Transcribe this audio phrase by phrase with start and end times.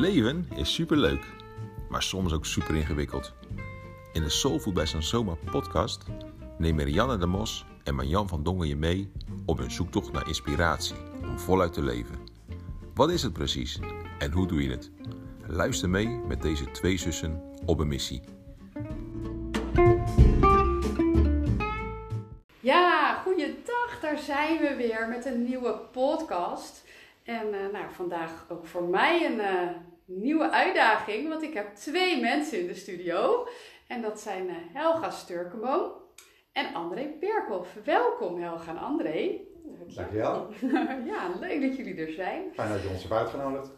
[0.00, 1.24] leven is superleuk,
[1.88, 3.32] maar soms ook super ingewikkeld.
[4.12, 6.04] In de Soulfood bij Sansoma podcast
[6.58, 9.12] nemen Rianne de Mos en Marjan van Dongen je mee
[9.46, 12.18] op hun zoektocht naar inspiratie om voluit te leven.
[12.94, 13.78] Wat is het precies
[14.18, 14.90] en hoe doe je het?
[15.46, 18.22] Luister mee met deze twee zussen op een missie.
[22.60, 23.98] Ja, goeiedag.
[24.00, 26.84] Daar zijn we weer met een nieuwe podcast.
[27.24, 29.68] En eh, nou, vandaag ook voor mij een eh,
[30.10, 33.48] nieuwe uitdaging, want ik heb twee mensen in de studio.
[33.86, 36.02] En dat zijn eh, Helga Sturkemo
[36.52, 37.74] en André Perkhoff.
[37.84, 39.40] Welkom Helga en André.
[39.94, 40.48] Dankjewel.
[41.12, 42.42] ja, leuk dat jullie er zijn.
[42.54, 43.70] Fijn dat je ons hebt uitgenodigd.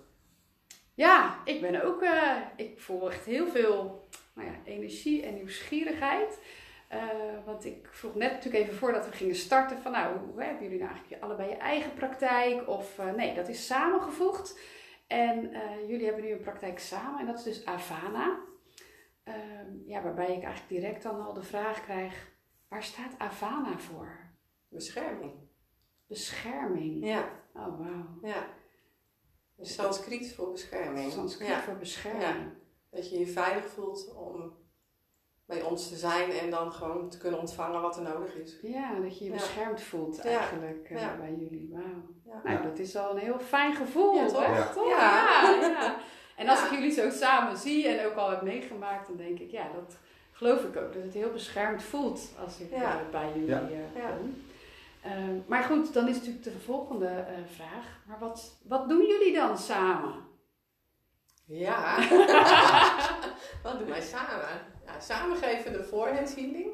[0.95, 6.39] Ja, ik ben ook, eh, ik voel echt heel veel nou ja, energie en nieuwsgierigheid.
[6.89, 7.01] Eh,
[7.45, 10.79] want ik vroeg net natuurlijk even voordat we gingen starten van nou, hoe hebben jullie
[10.79, 12.69] nou eigenlijk allebei je eigen praktijk?
[12.69, 14.59] Of eh, nee, dat is samengevoegd.
[15.13, 18.39] En eh, jullie hebben nu een praktijk samen en dat is dus Avana.
[19.25, 22.31] Ehm, ja, waarbij ik eigenlijk direct dan al de vraag krijg,
[22.69, 24.31] waar staat Avana voor?
[24.69, 25.33] Bescherming.
[26.07, 27.05] Bescherming.
[27.07, 28.19] Ja, Oh, wauw.
[28.23, 28.47] ja.
[29.61, 31.13] Sanskriet voor bescherming.
[31.13, 31.61] Sanskriet Ja.
[31.61, 32.23] voor bescherming.
[32.23, 32.53] Ja.
[32.91, 34.57] Dat je je veilig voelt om
[35.47, 38.59] bij ons te zijn en dan gewoon te kunnen ontvangen wat er nodig is.
[38.63, 39.37] Ja, dat je je Ja.
[39.37, 40.23] beschermd voelt Ja.
[40.39, 41.17] eigenlijk eh, Ja.
[41.17, 41.69] bij jullie.
[41.73, 41.83] Wauw.
[42.25, 42.41] Ja.
[42.51, 44.47] Nou, dat is al een heel fijn gevoel, Ja, toch?
[44.47, 44.57] hè?
[44.59, 44.67] Ja.
[44.73, 44.89] Toch?
[44.89, 45.51] Ja.
[45.51, 45.97] Ja, ja.
[46.37, 46.65] En als Ja.
[46.67, 49.99] ik jullie zo samen zie en ook al heb meegemaakt, dan denk ik, ja, dat
[50.33, 50.93] geloof ik ook.
[50.93, 52.83] Dat het heel beschermd voelt als ik Ja.
[53.01, 53.61] eh, bij jullie Ja.
[53.61, 54.11] eh, Ja.
[54.17, 54.43] kom.
[55.03, 58.01] Ehm, maar goed, dan is natuurlijk de volgende eh, vraag.
[58.07, 60.15] Maar wat, wat doen jullie dan samen?
[61.47, 61.97] Ja.
[63.63, 64.45] wat doen wij samen?
[64.87, 66.71] Ja, samen geven de voorhand healing.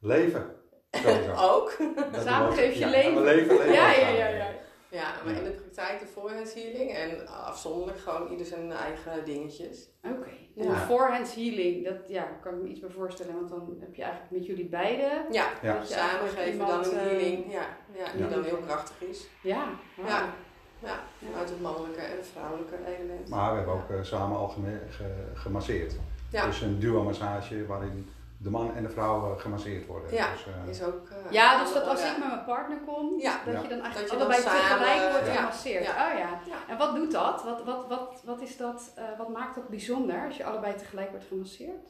[0.00, 0.56] Leven.
[1.50, 1.76] Ook.
[2.12, 3.22] Dat Samen geef je ja, leven.
[3.22, 4.46] leven, leven Ja, ja, ja, ja.
[4.90, 9.88] Ja, maar in de praktijk de voorhand healing en afzonderlijk gewoon ieder zijn eigen dingetjes.
[10.02, 10.28] Oké.
[10.56, 10.70] En Ja.
[10.70, 13.34] de forehand healing, dat ja, kan ik me iets bij voorstellen.
[13.34, 15.84] Want dan heb je eigenlijk met jullie beiden Ja, Ja.
[15.84, 17.52] Samen geven dan een eh, healing.
[17.52, 18.28] Ja, ja, die Ja.
[18.28, 19.28] dan heel krachtig is.
[19.42, 19.68] Ja.
[20.06, 20.34] Ja.
[20.82, 20.98] Ja,
[21.30, 23.28] vanuit het mannelijke en het vrouwelijke element.
[23.28, 25.94] Maar we hebben ook eh, samen al ge- gemasseerd.
[26.30, 26.46] Ja.
[26.46, 30.14] Dus een duo-massage waarin de man en de vrouw eh, gemasseerd worden.
[30.14, 30.30] Ja.
[30.32, 32.10] Dus, eh, Is ook, eh, Ja, dus dat als ja.
[32.12, 33.40] ik met mijn partner kom, Ja.
[33.44, 33.60] dat Ja.
[33.62, 35.34] je dan eigenlijk Dat je dan allebei samen, tegelijk wordt ja.
[35.34, 35.84] gemasseerd.
[35.84, 35.90] Ja.
[35.90, 36.40] Oh ja.
[36.46, 36.56] Ja.
[36.72, 37.44] En wat doet dat?
[37.44, 38.92] Wat, wat, wat, wat is dat?
[38.96, 41.86] eh, wat maakt dat bijzonder als je allebei tegelijk wordt gemasseerd?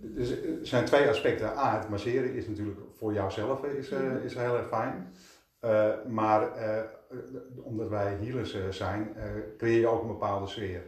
[0.00, 1.58] Dus er zijn twee aspecten.
[1.58, 4.16] A, het masseren is natuurlijk voor jouzelf is, eh, Mhm.
[4.24, 5.14] is heel erg fijn.
[5.64, 6.82] Eh, maar eh,
[7.62, 9.16] omdat wij healers eh, zijn,
[9.58, 10.82] creëer je ook een bepaalde sfeer.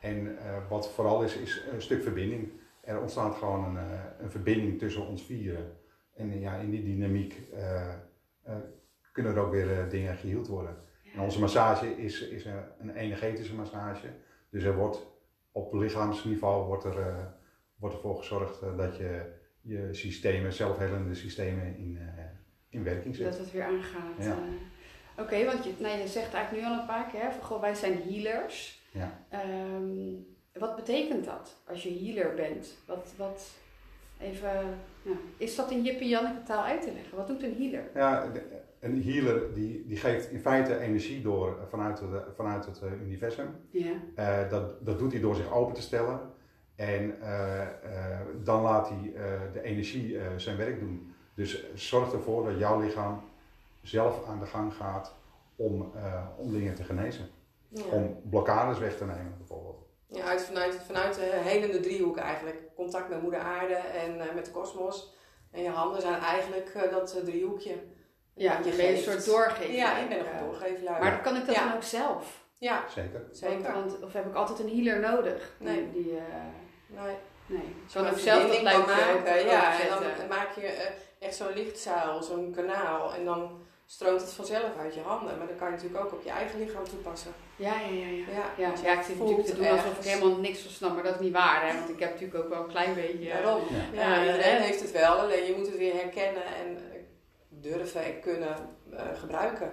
[0.00, 2.50] En wat vooral is, is een stuk verbinding.
[2.80, 3.84] Er ontstaat gewoon een,
[4.20, 5.76] een verbinding tussen ons vieren.
[6.14, 7.34] En ja, in die dynamiek
[9.12, 10.76] kunnen er ook weer dingen geheeld worden.
[11.14, 12.44] En onze massage is, is
[12.78, 14.08] een, energetische massage.
[14.50, 15.06] Dus er wordt
[15.52, 17.24] op lichaamsniveau wordt er, eh,
[17.76, 21.98] wordt ervoor gezorgd dat je je systemen, zelfhelende systemen in,
[22.70, 23.24] in werking zet.
[23.30, 24.16] Dat het weer aangaat.
[24.18, 24.30] Ja.
[24.30, 25.22] eh.
[25.22, 27.60] Oké, want je, nou, je zegt eigenlijk nu al een paar keer, hè, van, goh,
[27.60, 28.82] wij zijn healers.
[28.92, 29.24] Ja.
[29.28, 30.14] Ehm,
[30.52, 32.76] wat betekent dat als je healer bent?
[32.86, 33.50] Wat, wat,
[34.20, 34.50] even,
[35.36, 37.16] is dat in Jip en Janneke taal uit te leggen?
[37.16, 37.90] Wat doet een healer?
[37.94, 38.30] Ja,
[38.80, 43.48] een healer die, die geeft in feite energie door vanuit het, vanuit het eh, universum.
[43.70, 43.92] Ja.
[44.14, 46.20] Eh, dat, dat doet hij door zich open te stellen.
[46.76, 47.14] En
[48.44, 49.12] dan laat hij
[49.52, 51.09] de energie zijn werk doen.
[51.40, 53.22] Dus zorg ervoor dat jouw lichaam
[53.82, 55.14] zelf aan de gang gaat
[55.56, 57.30] om, eh, om dingen te genezen.
[57.68, 57.82] Ja.
[57.90, 59.78] Om blokkades weg te nemen bijvoorbeeld.
[60.06, 62.58] Ja, uit, vanuit, vanuit de helende driehoek eigenlijk.
[62.74, 65.14] Contact met moeder aarde en eh, met de kosmos.
[65.50, 67.74] En je handen zijn eigenlijk eh, dat eh, driehoekje.
[68.34, 69.72] Ja, je bent een soort doorgever.
[69.74, 70.84] Ja, ik ben nog een.
[70.84, 71.64] Maar kan ik dat Ja.
[71.64, 72.44] dan ook zelf?
[72.58, 73.22] Ja, Zeker.
[73.32, 73.72] zeker.
[73.72, 75.54] Want, want- of heb ik altijd een healer nodig?
[75.58, 75.90] Nee.
[75.92, 76.24] Die, eh,
[76.86, 77.16] Nee.
[77.46, 77.74] nee.
[77.88, 79.44] Zo Kan ook zelf dat luikje maken.
[79.46, 80.90] Ja, en dan maak je eh,
[81.20, 83.14] echt zo'n lichtzuil, zo'n kanaal.
[83.14, 83.50] En dan
[83.86, 85.38] stroomt het vanzelf uit je handen.
[85.38, 87.32] Maar dan kan je natuurlijk ook op je eigen lichaam toepassen.
[87.56, 88.06] Ja, ja, ja.
[88.06, 88.44] ja.
[88.58, 91.14] Ja, Ja, ik zit natuurlijk te doen alsof ik helemaal niks van snap, maar dat
[91.14, 91.78] is niet waar, hè?
[91.78, 93.28] Want ik heb natuurlijk ook wel een klein beetje...
[93.28, 93.62] Daarom.
[93.70, 94.02] Ja.
[94.02, 97.00] Ja, Ja, iedereen heeft het wel, alleen je moet het weer herkennen en eh,
[97.48, 98.56] durven en kunnen
[98.92, 99.72] eh, gebruiken.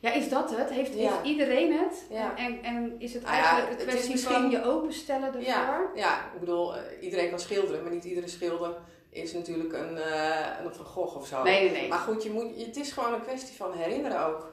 [0.00, 0.70] Ja, is dat het?
[0.70, 1.22] Heeft, Ja.
[1.22, 2.04] iedereen het?
[2.10, 2.36] Ja.
[2.36, 5.42] En, en is het ja, eigenlijk een kwestie van je openstellen ervoor?
[5.42, 8.76] Ja, ja, ik bedoel, eh, iedereen kan schilderen, maar niet iedere schilder
[9.12, 11.42] is natuurlijk een, eh een Van Gogh of zo.
[11.42, 11.88] Nee, nee, nee.
[11.88, 14.50] Maar goed, je moet, het is gewoon een kwestie van herinneren ook.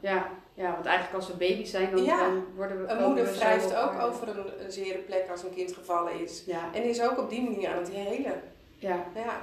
[0.00, 2.18] Ja, ja, want eigenlijk als we baby zijn, dan, Ja.
[2.18, 2.92] dan worden we...
[2.92, 6.42] Een moeder wrijft ook over een, een zere plek als een kind gevallen is.
[6.46, 8.42] Ja, En is ook op die manier aan het helen.
[8.78, 9.06] ja.
[9.14, 9.40] Ja.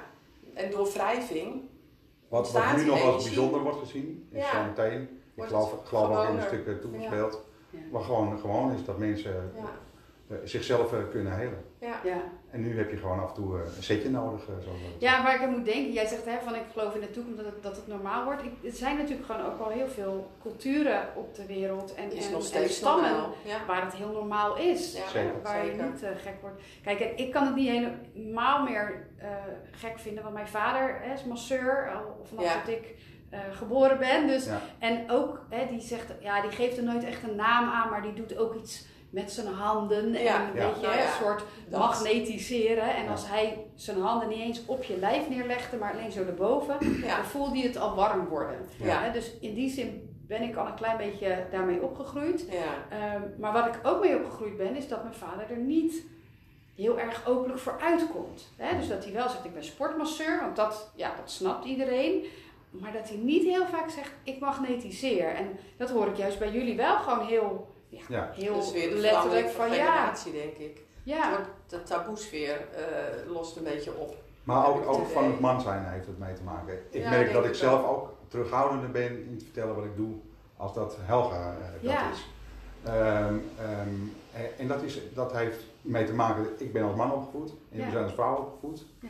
[0.53, 1.61] En door wrijving
[2.27, 4.51] Wat, nu nog als bijzonder wordt gezien, is Ja.
[4.51, 7.79] zo meteen, ik geloof, het geloof ook in een stuk toegespeeld, Ja.
[7.91, 9.61] Wat gewoon, gewoon is dat mensen Ja.
[10.35, 11.65] eh, zichzelf eh, kunnen helen.
[11.79, 11.99] Ja.
[12.51, 14.41] En nu heb je gewoon af en toe eh, een setje nodig.
[14.41, 14.65] eh, dat-
[14.99, 17.37] ja, waar ik aan moet denken, jij zegt hè, van ik geloof in de toekomst
[17.37, 18.43] dat het, dat het normaal wordt.
[18.43, 22.25] Ik, er zijn natuurlijk gewoon ook wel heel veel culturen op de wereld en, Is
[22.25, 23.33] en, nog en steeds stammen normaal.
[23.45, 23.57] Ja.
[23.67, 24.93] waar het heel normaal is.
[24.97, 25.41] Ja, Zeker.
[25.43, 26.61] Waar je niet eh, gek wordt.
[26.83, 29.27] Kijk, en ik kan het niet helemaal meer eh,
[29.71, 32.59] gek vinden, want mijn vader hè, is masseur, al vanaf Ja.
[32.59, 32.95] dat ik
[33.29, 34.27] eh, geboren ben.
[34.27, 34.61] Dus, Ja.
[34.79, 38.01] En ook, hè, die zegt, ja, die geeft er nooit echt een naam aan, maar
[38.01, 40.15] die doet ook iets met zijn handen.
[40.15, 40.47] En Ja.
[40.49, 40.67] een Ja.
[40.69, 40.93] beetje ja.
[41.05, 41.79] een soort Dat.
[41.79, 42.95] magnetiseren.
[42.95, 43.11] En Ja.
[43.11, 47.15] als hij zijn handen niet eens op je lijf neerlegde, maar alleen zo erboven, Ja.
[47.15, 48.57] dan voelde hij het al warm worden.
[49.13, 52.45] Dus in die zin ben ik al een klein beetje daarmee opgegroeid.
[52.49, 52.97] Ja.
[52.97, 56.03] Ehm, maar wat ik ook mee opgegroeid ben, is dat mijn vader er niet
[56.75, 58.51] heel erg openlijk voor uitkomt.
[58.57, 58.77] Hè?
[58.77, 62.25] Dus dat hij wel zegt, ik ben sportmasseur, want dat, ja, dat snapt iedereen.
[62.69, 65.27] Maar dat hij niet heel vaak zegt, ik magnetiseer.
[65.35, 65.47] En
[65.77, 68.31] dat hoor ik juist bij jullie wel gewoon heel, ja, Ja.
[68.33, 69.85] heel weer de letterlijk van van ja.
[69.85, 70.75] generatie, denk ik.
[70.77, 74.15] Het Ja, wordt, de taboesfeer eh lost een beetje op.
[74.43, 76.73] Maar ook, het ook van het man zijn heeft het mee te maken.
[76.89, 77.89] Ik Ja, merk dat ik zelf wel.
[77.89, 80.13] ook terughoudender ben in te vertellen wat ik doe
[80.57, 82.11] als dat Helga eh, dat Ja.
[82.11, 82.27] is.
[82.83, 83.89] Ehm, ehm,
[84.57, 87.75] en, dat, is, dat heeft mee te maken, ik ben als man opgevoed en Ja.
[87.77, 88.85] jullie zijn als vrouw opgevoed.
[89.01, 89.09] Ja.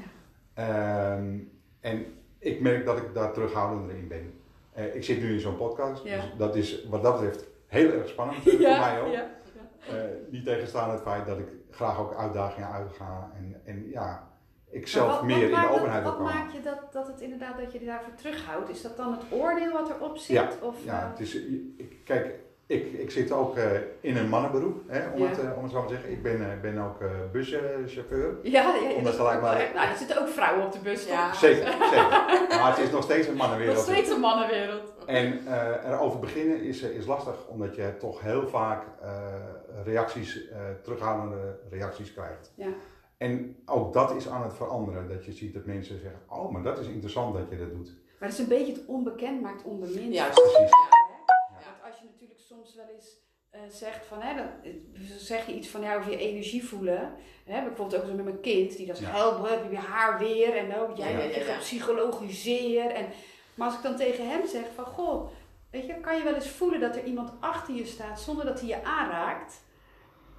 [0.53, 1.37] Ehm,
[1.79, 2.05] en
[2.39, 4.33] ik merk dat ik daar terughoudender in ben.
[4.73, 6.15] Eh, ik zit nu in zo'n podcast, Ja.
[6.15, 9.11] dus dat is wat dat betreft heel erg spannend eh, voor mij ook.
[9.13, 9.27] ja.
[9.87, 9.95] Eh,
[10.29, 14.27] niet tegenstaan het feit dat ik graag ook uitdagingen uitga en, en ja,
[14.69, 16.33] ik zelf wat- meer wat in de maakt openheid wil Wat komen.
[16.35, 18.69] maak je dat, dat het inderdaad dat je daarvoor terughoudt?
[18.69, 20.35] Is dat dan het oordeel wat erop zit?
[20.35, 21.35] Ja, Of, Ja, eh, het is,
[21.77, 22.35] ik, kijk,
[22.71, 23.65] ik, ik zit ook eh,
[24.01, 25.27] in een mannenberoep, hè, om, Ja.
[25.27, 26.11] het, eh, om het zo maar te zeggen.
[26.11, 28.37] Ik ben, eh, ben ook eh, buschauffeur.
[28.43, 30.27] ja, ja, ja, Om dat dat is gelijk ook wel maar- Nou, er zitten ook
[30.27, 31.07] vrouwen op de bus.
[31.07, 31.29] Ja.
[31.29, 31.39] toch?
[31.39, 32.09] Zeker, zeker.
[32.49, 33.83] Maar het is nog steeds een Nog mannenwereld.
[33.83, 34.93] steeds een mannenwereld.
[35.05, 39.09] En eh, erover beginnen is, is lastig, omdat je toch heel vaak eh,
[39.83, 42.51] reacties, eh, terughoudende reacties krijgt.
[42.55, 42.67] Ja.
[43.17, 46.61] En ook dat is aan het veranderen, dat je ziet dat mensen zeggen, oh, maar
[46.63, 47.89] dat is interessant dat je dat doet.
[48.19, 50.13] Maar het is een beetje het onbekend maakt onbemind.
[50.13, 50.33] Juist.
[50.33, 50.57] Precies.
[50.57, 50.67] Hè?
[51.65, 52.20] Want als je natuurlijk
[52.51, 53.19] soms wel eens
[53.49, 54.71] eh, zegt van, hè, dan eh,
[55.17, 57.13] zeg je iets van ja, over je energie voelen.
[57.45, 60.57] Hè, bijvoorbeeld ook zo met mijn kind, die dan zegt, help, heb je haar weer
[60.57, 61.53] en oh, jij bent ja.
[61.53, 62.93] gepsychologiseerd.
[62.93, 63.05] En,
[63.55, 65.31] maar als ik dan tegen hem zeg van, goh,
[65.71, 68.59] weet je, kan je wel eens voelen dat er iemand achter je staat zonder dat
[68.59, 69.61] hij je aanraakt?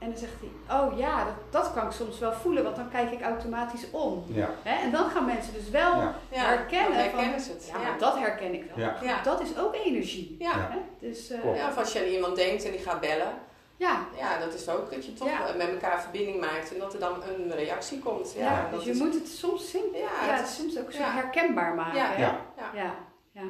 [0.03, 2.91] En dan zegt hij, oh ja, dat, dat kan ik soms wel voelen, want dan
[2.91, 4.25] kijk ik automatisch om.
[4.27, 4.83] Ja, Hè?
[4.85, 6.15] En dan gaan mensen dus wel Ja.
[6.31, 6.91] Ja, herkennen.
[6.93, 7.67] dan herkennen van, ze het.
[7.73, 7.89] Ja, Ja.
[7.89, 8.85] maar dat herken ik wel.
[8.85, 8.97] Ja.
[9.03, 9.23] Ja.
[9.23, 10.37] Dat is ook energie.
[10.39, 10.51] Ja.
[10.51, 10.69] Ja.
[10.71, 10.79] Hè?
[11.09, 11.57] Dus, eh.
[11.57, 13.33] Ja, of als je aan iemand denkt en die gaat bellen,
[13.77, 14.07] ja.
[14.19, 15.47] ja, dat is ook dat je toch Ja.
[15.49, 18.35] eh, met elkaar verbinding maakt en dat er dan een reactie komt.
[18.37, 19.79] Ja, Ja, dus je is- moet het soms ja,
[20.27, 21.11] Ja, het is- soms ook zo ja.
[21.13, 21.99] herkenbaar maken.
[21.99, 22.07] Ja.
[22.07, 22.23] hè?
[22.23, 22.39] Ja.
[22.57, 22.71] Ja.
[22.75, 22.95] ja.
[23.33, 23.43] ja.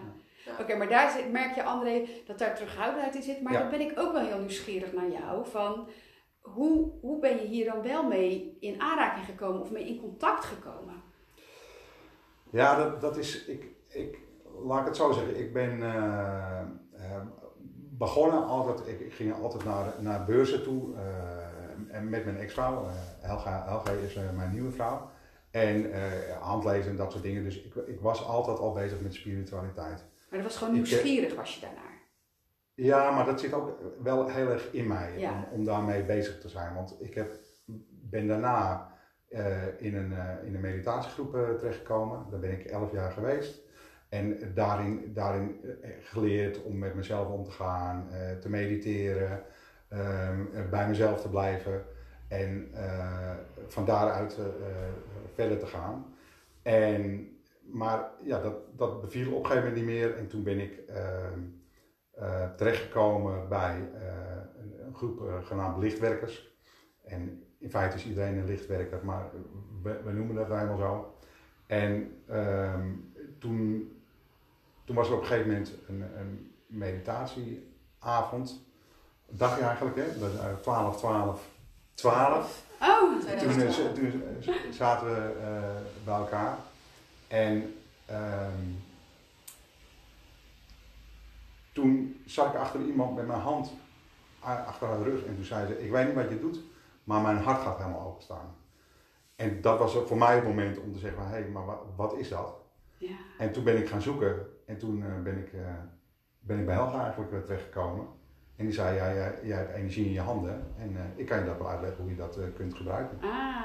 [0.45, 0.53] Ja.
[0.61, 3.43] Oké, maar daar zit- merk je, André, dat daar terughoudendheid in zit.
[3.43, 3.59] Maar Ja.
[3.59, 5.47] dan ben ik ook wel heel nieuwsgierig naar jou.
[5.51, 5.89] Van
[6.43, 10.45] hoe, hoe ben je hier dan wel mee in aanraking gekomen of mee in contact
[10.45, 11.03] gekomen?
[12.51, 14.19] Ja, dat, dat is, ik, ik,
[14.65, 16.61] laat ik het zo zeggen, ik ben eh,
[16.93, 17.23] eh,
[17.99, 22.85] begonnen altijd, ik, ik ging altijd naar, naar beurzen toe eh, en met mijn ex-vrouw,
[22.85, 25.11] eh, Helga, Helga is mijn nieuwe vrouw,
[25.51, 25.91] en
[26.41, 30.05] handlezen en dat soort dingen, dus ik, ik was altijd al bezig met spiritualiteit.
[30.29, 31.92] Maar dat was gewoon nieuwsgierig, was je daarnaar.
[32.75, 35.31] Ja, maar dat zit ook wel heel erg in mij Ja.
[35.33, 37.33] om, om daarmee bezig te zijn, want ik heb,
[37.89, 38.91] ben daarna
[39.29, 42.27] eh, in, een, eh, in een meditatiegroep eh, terechtgekomen.
[42.31, 43.61] Daar ben ik elf jaar geweest.
[44.09, 45.61] En daarin, daarin
[46.01, 48.09] geleerd om met mezelf om te gaan,
[48.41, 49.43] te mediteren,
[49.89, 51.85] ehm, eh, bij mezelf te blijven
[52.29, 52.71] en
[53.67, 54.39] van daaruit
[55.35, 56.15] verder te gaan.
[56.63, 57.29] En,
[57.61, 60.79] maar ja, dat, dat beviel op een gegeven moment niet meer en toen ben ik
[60.89, 61.62] ehm, eh,
[62.57, 64.07] terechtgekomen bij eh,
[64.61, 66.51] een, een groep eh, genaamd lichtwerkers.
[67.05, 69.31] En in feite is iedereen een lichtwerker, maar
[69.83, 71.15] we, we noemen dat eenmaal zo.
[71.67, 72.89] En ehm,
[73.39, 73.93] toen,
[74.85, 78.65] toen was er op een gegeven moment een, een meditatieavond.
[79.29, 80.19] Dagje eigenlijk, hè?
[80.19, 81.49] Dat is, eh, 12, 12,
[81.95, 82.65] 12.
[82.81, 83.75] Oh, Toen, eh, 2012.
[83.75, 86.57] z- toen eh, zaten we eh, bij elkaar.
[87.29, 87.75] En
[88.07, 88.63] ehm,
[91.73, 93.73] toen zat ik achter iemand met mijn hand
[94.43, 95.25] achter haar rug.
[95.25, 96.61] En toen zei ze, ik weet niet wat je doet,
[97.05, 98.55] maar mijn hart gaat helemaal openstaan.
[99.37, 101.65] En dat was voor mij het moment om te zeggen, hé, hey, maar
[101.97, 102.55] wat, is dat?
[102.97, 103.17] ja.
[103.39, 105.61] En toen ben ik gaan zoeken en toen eh, ben, ik, eh,
[106.41, 108.07] ben ik bij Helga eigenlijk weer terechtgekomen.
[108.57, 111.39] En die zei, ja, jij, jij hebt energie in je handen en eh, ik kan
[111.39, 113.19] je dat wel uitleggen hoe je dat kunt gebruiken.
[113.21, 113.65] Ah,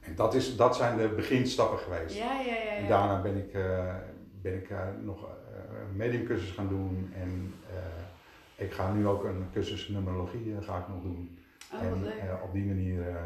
[0.00, 2.16] En dat, is, dat zijn de beginstappen geweest.
[2.16, 2.76] ja, ja, ja.
[2.76, 3.52] En daarna ben ik,
[4.42, 4.70] ben ik
[5.02, 5.26] nog
[5.96, 10.88] mediumcursus gaan doen en eh, ik ga nu ook een cursus numerologie eh, ga ik
[10.88, 11.38] nog doen.
[11.74, 12.12] Oh, en leuk.
[12.14, 13.22] eh, op die manier eh,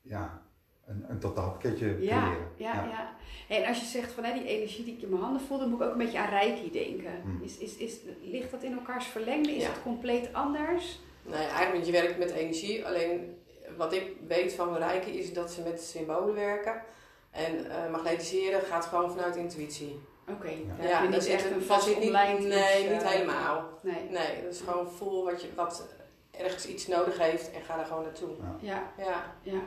[0.00, 0.42] ja,
[0.86, 2.46] een, een totaalpakketje Ja, creëren.
[2.56, 3.14] ja, ja.
[3.56, 5.68] En als je zegt van hè, die energie die ik in mijn handen voel, dan
[5.70, 7.20] moet ik ook een beetje aan Reiki denken.
[7.22, 7.42] Hmm.
[7.42, 9.50] Is, is, is, ligt dat in elkaars verlengde?
[9.56, 9.68] Is Ja.
[9.68, 11.00] het compleet anders?
[11.22, 12.86] Nee, eigenlijk je werkt met energie.
[12.86, 13.34] Alleen
[13.76, 16.82] wat ik weet van Rijken is dat ze met symbolen werken.
[17.30, 20.00] En eh, magnetiseren gaat gewoon vanuit intuïtie.
[20.36, 20.50] Oké,
[20.88, 21.06] Ja.
[21.06, 23.68] daar zit echt een- vast niet, omlijnd Nee, niet eh, helemaal.
[23.82, 25.86] Nee, Nee, dat is gewoon voel wat, je, wat
[26.30, 28.28] ergens iets nodig heeft en ga daar gewoon naartoe.
[28.60, 29.04] ja, Ja.
[29.42, 29.60] ja,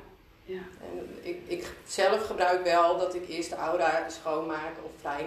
[0.46, 0.62] ja.
[0.92, 5.26] En ik, ik zelf gebruik wel dat ik eerst de aura schoonmaak of fijn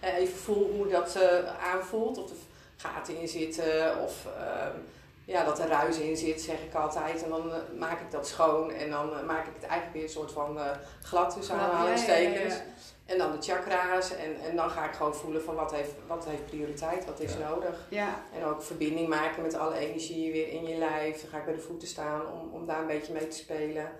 [0.00, 2.18] eh, even voel hoe dat eh, aanvoelt.
[2.18, 2.36] Of er
[2.76, 4.76] gaten in zitten of ehm,
[5.24, 7.22] ja, dat er ruis in zit, zeg ik altijd.
[7.22, 10.32] En dan maak ik dat schoon en dan maak ik het eigenlijk weer een soort
[10.32, 10.70] van eh,
[11.02, 12.54] glad tussen ja, aanhalingstekens.
[12.54, 12.64] ja, ja.
[13.06, 16.24] En dan de chakra's en, en dan ga ik gewoon voelen van wat heeft, wat
[16.24, 17.48] heeft prioriteit, wat is Ja.
[17.48, 17.86] nodig.
[17.90, 21.20] Ja, En ook verbinding maken met alle energieën weer in je lijf.
[21.20, 23.90] Dan ga ik bij de voeten staan om, om daar een beetje mee te spelen.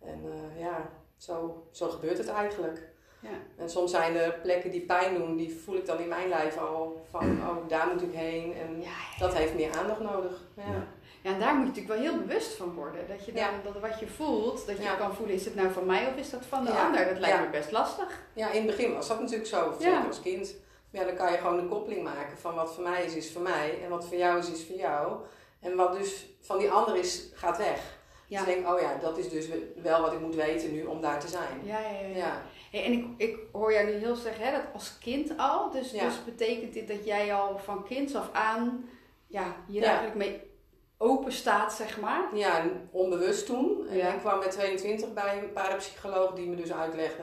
[0.00, 2.82] En eh, ja, zo, zo gebeurt het eigenlijk.
[3.20, 3.28] ja.
[3.58, 6.58] En soms zijn er plekken die pijn doen, die voel ik dan in mijn lijf
[6.58, 7.04] al.
[7.10, 8.54] Van, oh, daar moet ik heen.
[8.54, 10.40] En Ja, dat heeft meer aandacht nodig.
[10.56, 10.86] Ja.
[11.24, 11.30] Ja.
[11.32, 13.08] En daar moet je natuurlijk wel heel bewust van worden.
[13.08, 13.50] Dat je dan, Ja.
[13.64, 14.94] dat wat je voelt, dat je Ja.
[14.94, 16.86] kan voelen, is het nou van mij of is dat van de Ja.
[16.86, 17.04] ander?
[17.08, 18.22] Dat lijkt me best lastig.
[18.32, 20.54] Ja, in het begin was dat natuurlijk zo, zeker als kind.
[20.90, 23.42] Ja, dan kan je gewoon een koppeling maken van wat voor mij is, is voor
[23.42, 23.78] mij.
[23.84, 25.16] En wat voor jou is, is voor jou.
[25.60, 27.98] En wat dus van die ander is, gaat weg.
[28.26, 28.38] Ja.
[28.44, 29.48] Dus ik denk, oh ja, dat is dus
[29.82, 31.60] wel wat ik moet weten nu om daar te zijn.
[31.62, 32.16] Ja, ja, ja.
[32.16, 35.70] Ja, Hey, en ik, ik hoor jou nu heel zeggen, hè, dat als kind al.
[35.70, 36.04] Dus, Ja.
[36.04, 38.88] dus betekent dit dat jij al van kinds af aan
[39.26, 40.52] ja, hier eigenlijk mee
[40.98, 42.28] open staat, zeg maar?
[42.32, 43.86] ja onbewust toen.
[43.88, 44.12] En Ja.
[44.12, 47.22] ik kwam met 22 bij een parapsycholoog die me dus uitlegde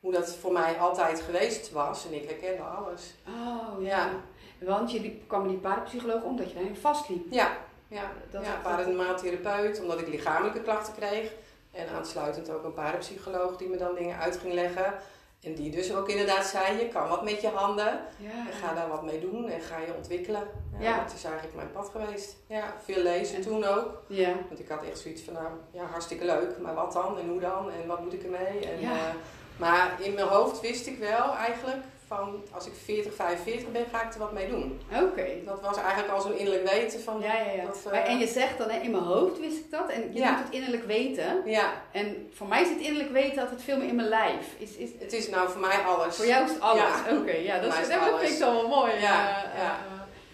[0.00, 2.06] hoe dat voor mij altijd geweest was.
[2.06, 3.14] En ik herkende alles.
[3.28, 3.96] Oh ja.
[3.96, 4.10] Ja.
[4.66, 7.26] Want je liep, kwam die parapsycholoog omdat je daarin vastliep.
[7.32, 7.56] Ja,
[7.88, 8.10] ja.
[8.30, 11.32] Dat- ja dat- paranormaal-therapeut, omdat ik lichamelijke klachten kreeg.
[11.72, 14.94] En aansluitend ook een parapsycholoog die me dan dingen uit ging leggen.
[15.44, 18.00] En die dus ook inderdaad zei, je kan wat met je handen.
[18.16, 18.30] Ja.
[18.30, 20.42] En ga daar wat mee doen en ga je ontwikkelen.
[20.78, 21.02] Ja, Ja.
[21.04, 22.36] Dat is eigenlijk mijn pad geweest.
[22.46, 24.02] Ja, veel lezen En- toen ook.
[24.08, 24.32] Ja.
[24.48, 26.58] Want ik had echt zoiets van, nou ja, hartstikke leuk.
[26.60, 28.66] Maar wat dan en hoe dan en wat moet ik ermee?
[28.66, 28.90] En, Ja.
[28.92, 29.14] eh,
[29.56, 34.02] maar in mijn hoofd wist ik wel eigenlijk van, als ik 40, 45 ben, ga
[34.02, 34.80] ik er wat mee doen.
[35.02, 35.26] Oké.
[35.44, 37.64] Dat was eigenlijk al zo'n innerlijk weten van, Ja, ja, ja.
[37.64, 39.88] Dat, eh, Maar, en je zegt dan, hè, in mijn hoofd wist ik dat.
[39.88, 40.28] En je Ja.
[40.36, 41.42] doet het innerlijk weten.
[41.44, 44.46] ja, En voor mij zit innerlijk weten altijd veel meer in mijn lijf.
[44.58, 46.16] Is, is, het is nou voor mij alles.
[46.16, 46.82] voor jou is het alles.
[47.08, 47.16] Ja.
[47.16, 48.92] Oké, ja, dat, is, is het dat vind ik zo wel mooi.
[48.92, 49.76] Ja, eh, ja.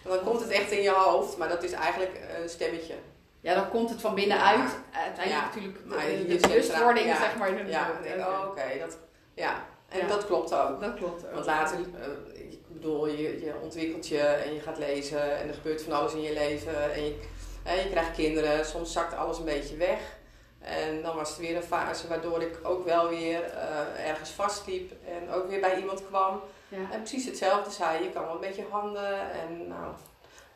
[0.05, 2.95] eh, Dan komt het echt in je hoofd, maar dat is eigenlijk een stemmetje.
[3.41, 4.71] Ja, dan komt het van binnenuit.
[4.93, 7.49] Uiteindelijk natuurlijk de, maar de, de bewustwording, zeg maar.
[7.49, 8.99] In het Ja, ik denk, oh, oké, dat,
[9.35, 9.65] ja.
[9.91, 10.81] En dat klopt ook.
[10.81, 11.33] Dat klopt ook.
[11.33, 15.55] Want later, eh, ik bedoel, je, je ontwikkelt je en je gaat lezen en er
[15.55, 16.93] gebeurt van alles in je leven.
[16.93, 17.15] En je,
[17.63, 20.19] hè, je krijgt kinderen, soms zakt alles een beetje weg.
[20.61, 24.93] En dan was het weer een fase waardoor ik ook wel weer eh, ergens vastliep
[25.09, 26.41] en ook weer bij iemand kwam.
[26.69, 26.79] Ja.
[26.93, 29.93] En precies hetzelfde zei, je kan wel met je handen en nou,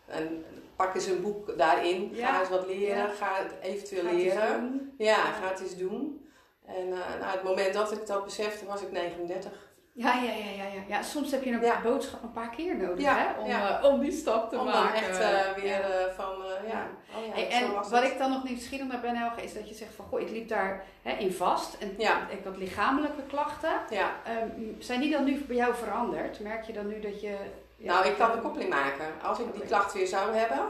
[0.07, 0.45] en
[0.77, 2.33] pak eens een boek daarin, Ja.
[2.33, 3.09] ga eens wat leren, Ja.
[3.19, 4.95] ga het eventueel het leren.
[4.99, 6.24] Ja, ga het eens doen.
[6.67, 9.51] En uh, nou, het moment dat ik dat besefte, was ik 39.
[9.93, 10.83] Ja, ja, ja, ja, ja.
[10.89, 11.03] ja.
[11.03, 11.81] Soms heb je een Ja.
[11.83, 13.41] boodschap een paar keer nodig Ja, hè?
[13.41, 13.79] Om, ja.
[13.81, 14.95] eh, om die stap te Om maken.
[14.95, 15.81] echt uh, weer
[16.17, 16.35] van,
[16.69, 18.05] ja, oh Hey, en wat het.
[18.05, 20.49] ik dan nog nieuwsgierig naar ben, Helge, is dat je zegt van, goh, ik liep
[20.49, 21.77] daar hè, in vast.
[21.79, 21.91] En
[22.31, 23.73] ik had lichamelijke klachten.
[23.91, 24.11] Ja.
[24.25, 26.41] Ehm, zijn die dan nu bij jou veranderd?
[26.41, 27.37] Merk je dan nu dat je...
[27.77, 29.07] nou, ik kan de koppeling maken.
[29.23, 29.67] Als ik die Oké.
[29.67, 30.61] klacht weer zou hebben,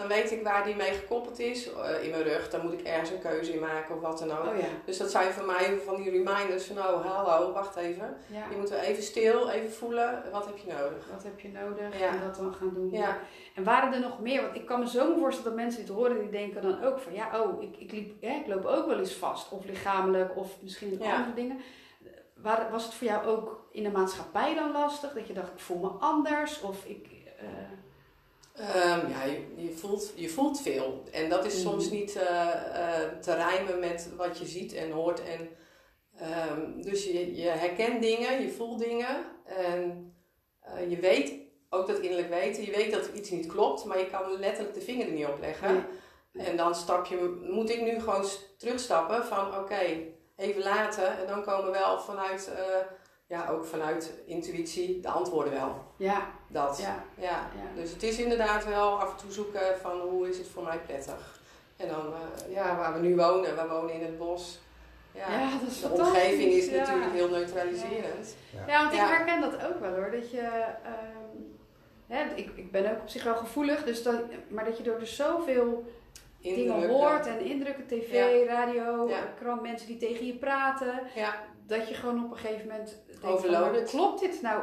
[0.00, 1.68] dan weet ik waar die mee gekoppeld is.
[1.68, 4.30] Uh, in mijn rug, dan moet ik ergens een keuze in maken of wat dan
[4.30, 4.46] ook.
[4.52, 4.66] Oh ja.
[4.84, 8.16] Dus dat zijn voor mij van die reminders van, oh, hallo, wacht even.
[8.26, 8.44] ja.
[8.50, 11.06] Je moet wel even stil, even voelen, wat heb je nodig?
[11.12, 12.08] Wat heb je nodig Ja.
[12.08, 12.90] en dat dan gaan doen.
[12.90, 13.18] Ja,
[13.54, 14.42] En waren er nog meer?
[14.42, 17.12] Want ik kan me zo voorstellen dat mensen dit horen, die denken dan ook van
[17.12, 19.50] ja, oh, ik, ik, liep, hè, ik loop ook wel eens vast.
[19.52, 21.58] Of lichamelijk, of misschien andere dingen.
[22.34, 25.12] Waar, was het voor jou ook in de maatschappij dan lastig?
[25.12, 26.60] Dat je dacht, ik voel me anders?
[26.60, 27.06] Of ik.
[27.38, 27.46] eh,
[28.60, 31.02] Ehm, ja je, je, voelt, je voelt veel.
[31.12, 35.22] En dat is soms niet eh, eh, te rijmen met wat je ziet en hoort.
[35.22, 35.48] En,
[36.16, 39.24] ehm, dus je, je herkent dingen, je voelt dingen.
[39.44, 40.14] En
[40.60, 41.32] eh, je weet,
[41.70, 43.84] ook dat innerlijk weten, je weet dat er iets niet klopt.
[43.84, 45.86] Maar je kan letterlijk de vinger er niet op leggen.
[46.32, 48.24] En dan stap je, moet ik nu gewoon
[48.56, 49.82] terugstappen van oké,
[50.36, 51.18] even laten.
[51.18, 52.50] En dan komen wel vanuit,
[53.30, 55.84] ja ook vanuit intuïtie, de antwoorden wel.
[55.96, 56.78] Ja, Dat.
[56.80, 57.80] ja, Ja, ja.
[57.80, 60.78] dus het is inderdaad wel af en toe zoeken van hoe is het voor mij
[60.78, 61.40] prettig.
[61.76, 64.60] En dan, eh, ja, waar we nu wonen, we wonen in het bos.
[65.14, 66.78] Ja, Ja, dat is de fantastisch, omgeving is ja.
[66.78, 68.36] natuurlijk heel neutraliserend.
[68.66, 70.10] Ja, want ik herken dat ook wel hoor.
[70.10, 70.40] Dat je,
[70.84, 71.36] ehm,
[72.06, 74.14] hè, ik, ik ben ook op zich wel gevoelig, dus dat,
[74.48, 75.84] maar dat je door dus zoveel
[76.40, 76.88] dingen Indrukken.
[76.90, 78.12] hoort en indrukken, tv,
[78.46, 78.54] Ja.
[78.54, 79.20] radio, Ja.
[79.40, 81.34] krant, mensen die tegen je praten, Ja,
[81.66, 84.62] dat je gewoon op een gegeven moment maar klopt dit nou?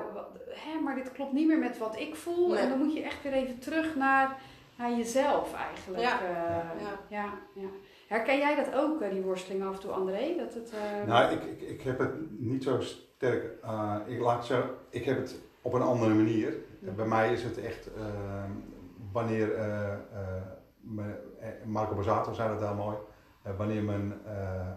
[0.50, 2.48] Hè, maar dit klopt niet meer met wat ik voel.
[2.50, 2.58] Nee.
[2.58, 4.38] En dan moet je echt weer even terug naar,
[4.78, 6.02] naar jezelf eigenlijk.
[6.04, 6.20] Ja.
[6.22, 7.00] Eh, Ja.
[7.08, 7.68] ja, ja.
[8.08, 10.36] Herken jij dat ook, eh, die worsteling af en toe, André?
[10.38, 13.46] Dat het, eh, Nou, ik, ik, ik heb het niet zo sterk.
[13.64, 16.54] eh, ik, laat zo, ik heb het op een andere manier.
[16.80, 16.92] Ja.
[16.92, 18.52] Bij mij is het echt ehm,
[19.12, 19.56] wanneer.
[19.56, 19.98] eh, eh,
[21.40, 22.98] eh, Marco Bazzato zei dat heel mooi.
[23.44, 24.68] eh, wanneer mijn, eh,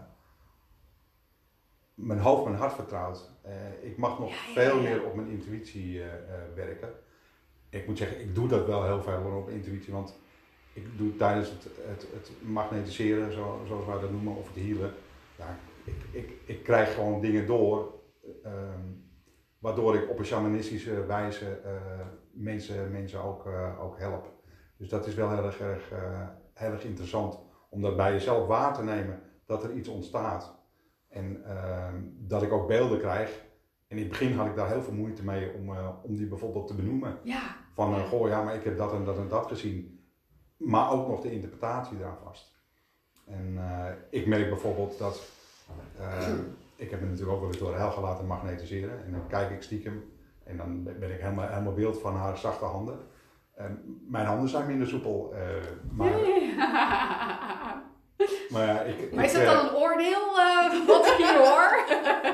[2.01, 3.29] mijn hoofd mijn hart vertrouwt.
[3.41, 4.81] Eh, ik mag nog Ja, ja, veel ja.
[4.81, 6.89] meer op mijn intuïtie eh, eh, werken.
[7.69, 9.93] Ik moet zeggen, ik doe dat wel heel veel op intuïtie.
[9.93, 10.19] Want
[10.73, 14.93] ik doe tijdens het, het, het magnetiseren, zo, zoals wij dat noemen, of het healen.
[15.37, 17.93] Ja, ik, ik, ik krijg gewoon dingen door,
[18.43, 18.79] ehm,
[19.59, 21.61] waardoor ik op een shamanistische wijze
[22.31, 23.45] mensen, mensen ook,
[23.79, 24.31] ook help.
[24.77, 25.91] Dus dat is wel heel erg, erg,
[26.53, 27.39] heel erg interessant
[27.69, 30.60] om dat bij jezelf waar te nemen, dat er iets ontstaat.
[31.11, 33.41] En ehm, dat ik ook beelden krijg.
[33.87, 36.27] En in het begin had ik daar heel veel moeite mee om, eh, om die
[36.27, 37.17] bijvoorbeeld te benoemen.
[37.23, 37.41] ja,
[37.73, 40.05] Van, eh, goh, ja, maar ik heb dat en dat en dat gezien.
[40.57, 42.59] Maar ook nog de interpretatie daar vast.
[43.25, 45.29] En eh, ik merk bijvoorbeeld dat...
[46.75, 49.05] ik heb me natuurlijk ook wel eens door Helga laten magnetiseren.
[49.05, 50.03] En dan kijk ik stiekem.
[50.43, 52.99] En dan ben ik helemaal, helemaal beeld van haar zachte handen.
[53.55, 55.33] En mijn handen zijn minder soepel.
[55.33, 55.41] eh,
[55.91, 56.11] maar,
[58.53, 59.11] maar ja, ik...
[59.13, 61.83] Maar is dat dan een oordeel eh, wat ik hier hoor?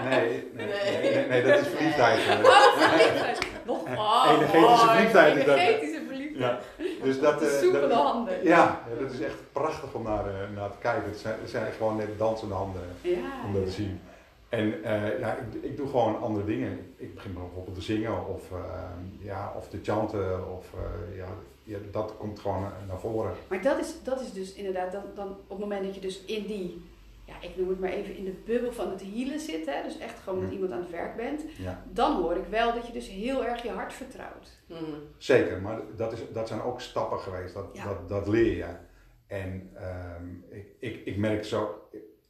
[0.10, 1.01] Nee, nee, Nee.
[1.01, 2.20] nee, nee, nee, dat is verliefdheid.
[2.46, 3.25] Oh.
[3.65, 5.36] Nog oh, Energetische verliefdheid.
[5.36, 6.62] Energetische verliefdheid.
[6.77, 8.44] Ja, dus dat, eh, soepele dat- handen.
[8.44, 11.10] Ja, dat is echt prachtig om naar, eh, naar te kijken.
[11.10, 13.17] Het zijn, het zijn echt gewoon net dansende handen Ja.
[13.46, 14.00] om dat te zien.
[14.50, 14.65] En
[15.20, 16.94] ja, ik, ik doe gewoon andere dingen.
[16.98, 18.44] Ik begin bijvoorbeeld te zingen of,
[19.20, 20.51] ja, of te chanten.
[20.58, 20.65] Of,
[21.15, 21.27] ja,
[21.67, 23.33] ja, dat komt gewoon naar voren.
[23.47, 26.25] Maar dat is, dat is dus inderdaad, dan, dan op het moment dat je dus
[26.25, 26.81] in die,
[27.25, 29.98] ja, ik noem het maar even in de bubbel van het healen zit, hè, dus
[29.98, 31.83] echt gewoon met iemand aan het werk bent, Ja.
[31.92, 34.50] dan hoor ik wel dat je dus heel erg je hart vertrouwt.
[34.68, 34.81] Mhm.
[35.18, 37.53] Zeker, maar dat, is, dat zijn ook stappen geweest.
[37.53, 37.83] Dat, Ja.
[37.85, 38.68] dat, dat leer je.
[39.27, 41.81] En ehm, ik, ik, ik merk zo...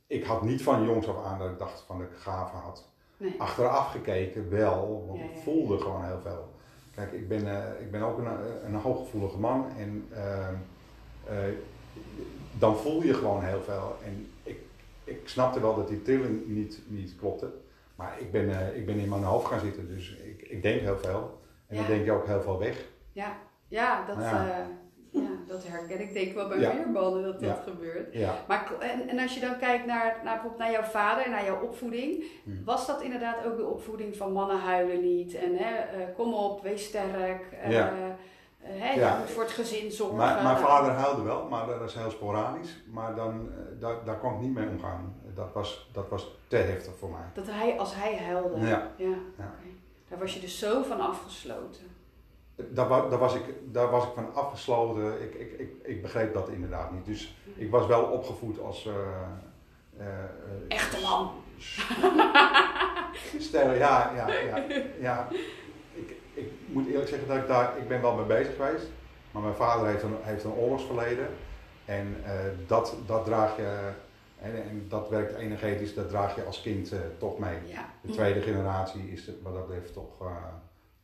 [0.07, 2.89] Ik had niet van jongs af aan dat ik dacht van dat ik gave had.
[3.17, 3.35] Nee.
[3.37, 6.55] Achteraf gekeken wel, want Ja, ik ja, voelde gewoon heel veel.
[6.97, 8.27] Kijk, ik ben, eh, ik ben ook een,
[8.65, 10.55] een hooggevoelige man en ehm,
[11.27, 11.53] eh,
[12.59, 13.97] dan voel je gewoon heel veel.
[14.05, 14.57] En ik,
[15.03, 17.53] ik snapte wel dat die trilling niet, niet klopte,
[17.95, 20.81] maar ik ben, eh, ik ben in mijn hoofd gaan zitten, dus ik, ik denk
[20.81, 21.41] heel veel.
[21.67, 21.89] En dan Ja.
[21.91, 22.85] denk je ook heel veel weg.
[23.11, 24.67] Ja, ja, dat, Ja.
[25.21, 25.29] Ja.
[25.53, 26.73] dat herken ik denk wel bij Ja.
[26.75, 27.61] weerballen dat dat Ja.
[27.71, 28.13] gebeurt.
[28.13, 28.33] Ja.
[28.47, 31.45] Maar, en, en als je dan kijkt naar, naar, bijvoorbeeld naar jouw vader en naar
[31.45, 32.61] jouw opvoeding, Hmm.
[32.65, 36.61] was dat inderdaad ook de opvoeding van mannen huilen niet en hè, eh, kom op,
[36.63, 37.93] wees sterk, Ja.
[38.59, 40.17] hè, je moet voor het gezin zorgen.
[40.17, 42.77] Mijn, mijn vader huilde wel, maar dat is heel sporadisch.
[42.91, 45.15] Maar dan, eh, daar, daar kon ik niet mee omgaan.
[45.35, 47.21] Dat was, dat was te heftig voor mij.
[47.33, 48.91] Dat hij, als hij huilde, Ja.
[48.97, 49.13] ja,
[50.09, 51.95] daar was je dus zo van afgesloten.
[52.57, 55.21] Daar, daar, was ik, daar was ik van afgesloten.
[55.21, 57.05] Ik, ik, ik, ik begreep dat inderdaad niet.
[57.05, 58.85] Dus ik was wel opgevoed als...
[58.85, 58.93] eh,
[59.97, 60.23] eh, eh,
[60.67, 61.31] Echte man.
[63.47, 64.63] Sterren, ja, ja, ja.
[64.99, 65.27] ja.
[65.93, 67.77] Ik, ik moet eerlijk zeggen dat ik daar...
[67.77, 68.85] Ik ben wel mee bezig geweest.
[69.31, 71.27] Maar mijn vader heeft een, heeft een oorlogsverleden.
[71.85, 72.23] En
[72.67, 73.89] dat, dat draag je...
[74.39, 77.57] En, en dat werkt energetisch, dat draag je als kind toch mee.
[77.65, 77.89] Ja.
[78.01, 80.17] De tweede generatie is wat dat betreft toch,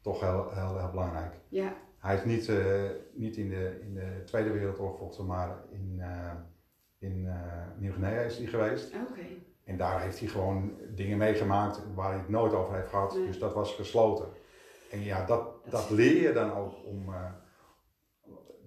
[0.03, 1.33] toch heel, heel, heel belangrijk.
[1.49, 5.97] Ja, Hij is niet, eh, niet in, de, in de Tweede Wereldoorlog gevochten, maar in,
[5.99, 6.31] eh,
[6.97, 8.93] in eh, Nieuw-Guinea is hij geweest.
[9.09, 9.21] oké.
[9.63, 13.13] En daar heeft hij gewoon dingen meegemaakt waar hij het nooit over heeft gehad.
[13.15, 13.25] Nee.
[13.25, 14.25] Dus dat was gesloten.
[14.91, 17.13] En ja, dat, Dat leer je dan ook om.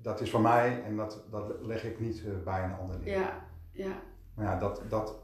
[0.02, 3.18] dat is van mij en dat, dat leg ik niet bij een ander neer.
[3.18, 4.02] Ja, ja.
[4.34, 5.18] Maar ja, dat, dat,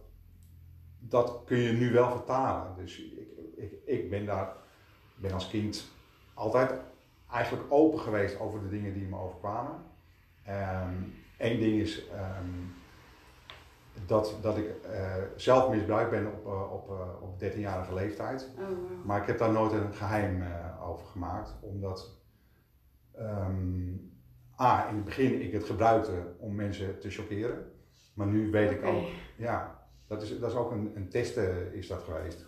[0.99, 2.77] dat kun je nu wel vertalen.
[2.77, 4.57] Dus ik, ik, ik ben daar,
[5.17, 5.91] ben als kind
[6.35, 6.73] altijd
[7.31, 9.75] eigenlijk open geweest over de dingen die me overkwamen.
[11.39, 12.49] Eén ding is ehm,
[14.07, 18.49] dat, dat ik eh, zelf misbruikt ben op, eh, op, eh, op 13-jarige leeftijd.
[18.59, 19.05] Oh, wow.
[19.05, 22.11] Maar ik heb daar nooit een geheim eh, over gemaakt, omdat
[23.13, 23.95] ehm,
[24.61, 27.73] A, in het begin ik het gebruikte om mensen te chockeren.
[28.15, 29.05] Maar nu weet ik ook,
[29.37, 29.82] ja,
[30.13, 32.45] dat is, dat is ook een, een testen is dat geweest.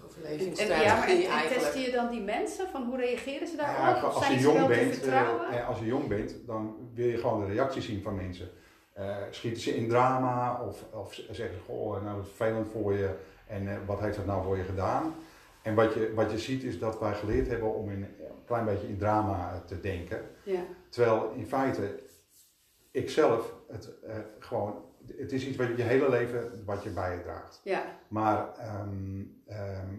[0.59, 2.69] En, ja, maar en, en testen je dan die mensen?
[2.69, 3.97] Van hoe reageren ze daarop?
[3.97, 6.77] ja, als zijn je ze jong wel te bent, eh, als je jong bent, dan
[6.95, 8.51] wil je gewoon de reactie zien van mensen.
[8.93, 12.93] Eh, schieten ze in drama of, of zeggen ze, goh, nou dat is vervelend voor
[12.93, 13.15] je
[13.47, 15.15] en eh, wat heeft dat nou voor je gedaan?
[15.63, 18.65] En wat je, wat je ziet is dat wij geleerd hebben om in, een klein
[18.65, 20.21] beetje in drama te denken.
[20.43, 20.61] Ja.
[20.89, 22.01] Terwijl in feite,
[22.91, 24.85] ik zelf, het, eh, gewoon,
[25.17, 27.61] het is iets wat je je hele leven wat je bij je draagt.
[27.65, 27.85] Ja.
[28.09, 29.95] Maar ehm, ehm,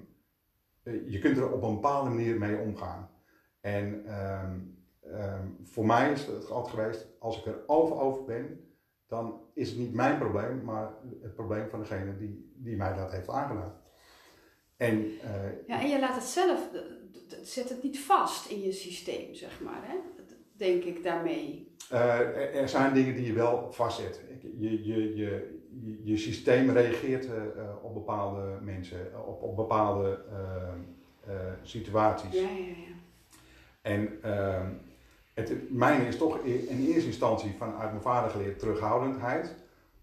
[0.83, 3.09] eh, je kunt er op een bepaalde manier mee omgaan.
[3.61, 4.59] En ehm,
[5.63, 8.65] voor mij is het altijd geweest, als ik er over over ben,
[9.07, 13.11] dan is het niet mijn probleem, maar het probleem van degene die, die mij dat
[13.11, 13.81] heeft aangedaan.
[14.77, 16.69] En eh, Ja, en je laat het zelf,
[17.43, 20.14] zet het niet vast in je systeem, zeg maar, hè?
[20.57, 21.75] Denk ik daarmee.
[21.89, 24.21] Eh, er- zijn dingen die je wel vastzet.
[24.57, 25.59] Je, je, je,
[26.03, 30.19] je, systeem reageert eh, eh, op bepaalde mensen, op, op bepaalde
[31.61, 32.33] situaties.
[32.33, 32.93] Ja, ja, ja.
[33.81, 34.69] En ehm,
[35.33, 39.55] het, mijne is toch in eerste instantie vanuit mijn vader geleerd terughoudendheid.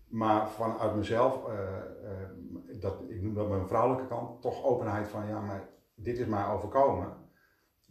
[0.08, 1.38] Maar vanuit mezelf,
[2.80, 6.46] dat, ik noem dat mijn vrouwelijke kant, toch openheid van ja, maar dit is mij
[6.46, 7.21] overkomen.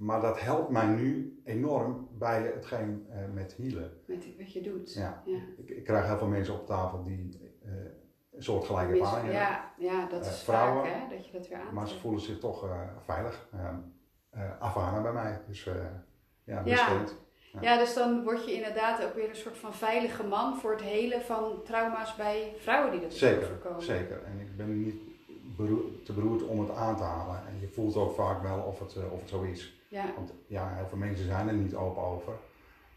[0.01, 3.91] Maar dat helpt mij nu enorm bij hetgeen eh, met healen.
[4.05, 4.93] Met wat je doet.
[4.93, 5.21] Ja.
[5.25, 5.39] Ja.
[5.57, 7.71] Ik, ik krijg heel veel mensen op tafel die eh,
[8.31, 9.33] een soortgelijke ervaring hebben.
[9.41, 11.15] ja, ja, dat Eh, is vrouwen, vaak, hè?
[11.15, 11.75] Dat je dat weer aantrekt.
[11.75, 12.65] Maar ze voelen zich toch
[12.99, 13.49] veilig.
[14.33, 15.41] Uh, bij mij.
[15.47, 15.63] Dus
[16.43, 17.03] ja, Ja.
[17.61, 20.81] Ja, dus dan word je inderdaad ook weer een soort van veilige man voor het
[20.81, 23.81] helen van trauma's bij vrouwen die dat Zeker, overkomen.
[23.81, 24.23] zeker.
[24.23, 25.01] En ik ben niet
[26.03, 27.35] te beroerd om het aan te halen.
[27.47, 29.79] En je voelt ook vaak wel of het, eh, of het zo is.
[29.87, 30.05] Ja.
[30.15, 32.33] Want ja, heel veel mensen zijn er niet open over.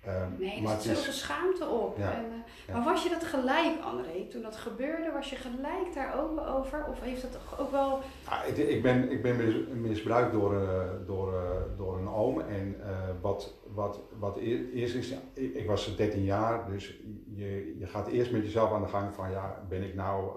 [0.05, 1.99] Ehm, Nee, er maar zit het zoveel is, schaamte op.
[1.99, 2.13] Ja.
[2.13, 2.33] En, eh,
[2.67, 2.73] Ja.
[2.75, 4.27] Maar was je dat gelijk, André?
[4.31, 6.87] Toen dat gebeurde, was je gelijk daar open over?
[6.91, 8.01] Of heeft dat ook wel...
[8.29, 11.33] ja, ik, ik ben, ik ben mis- misbruikt door, eh, door,
[11.77, 12.41] door een oom.
[12.41, 12.77] En
[13.21, 16.97] wat, wat, wat eer- eerst is, ik, ik was 13 jaar, dus
[17.35, 20.31] je, je gaat eerst met jezelf aan de gang van ja, ben ik nou,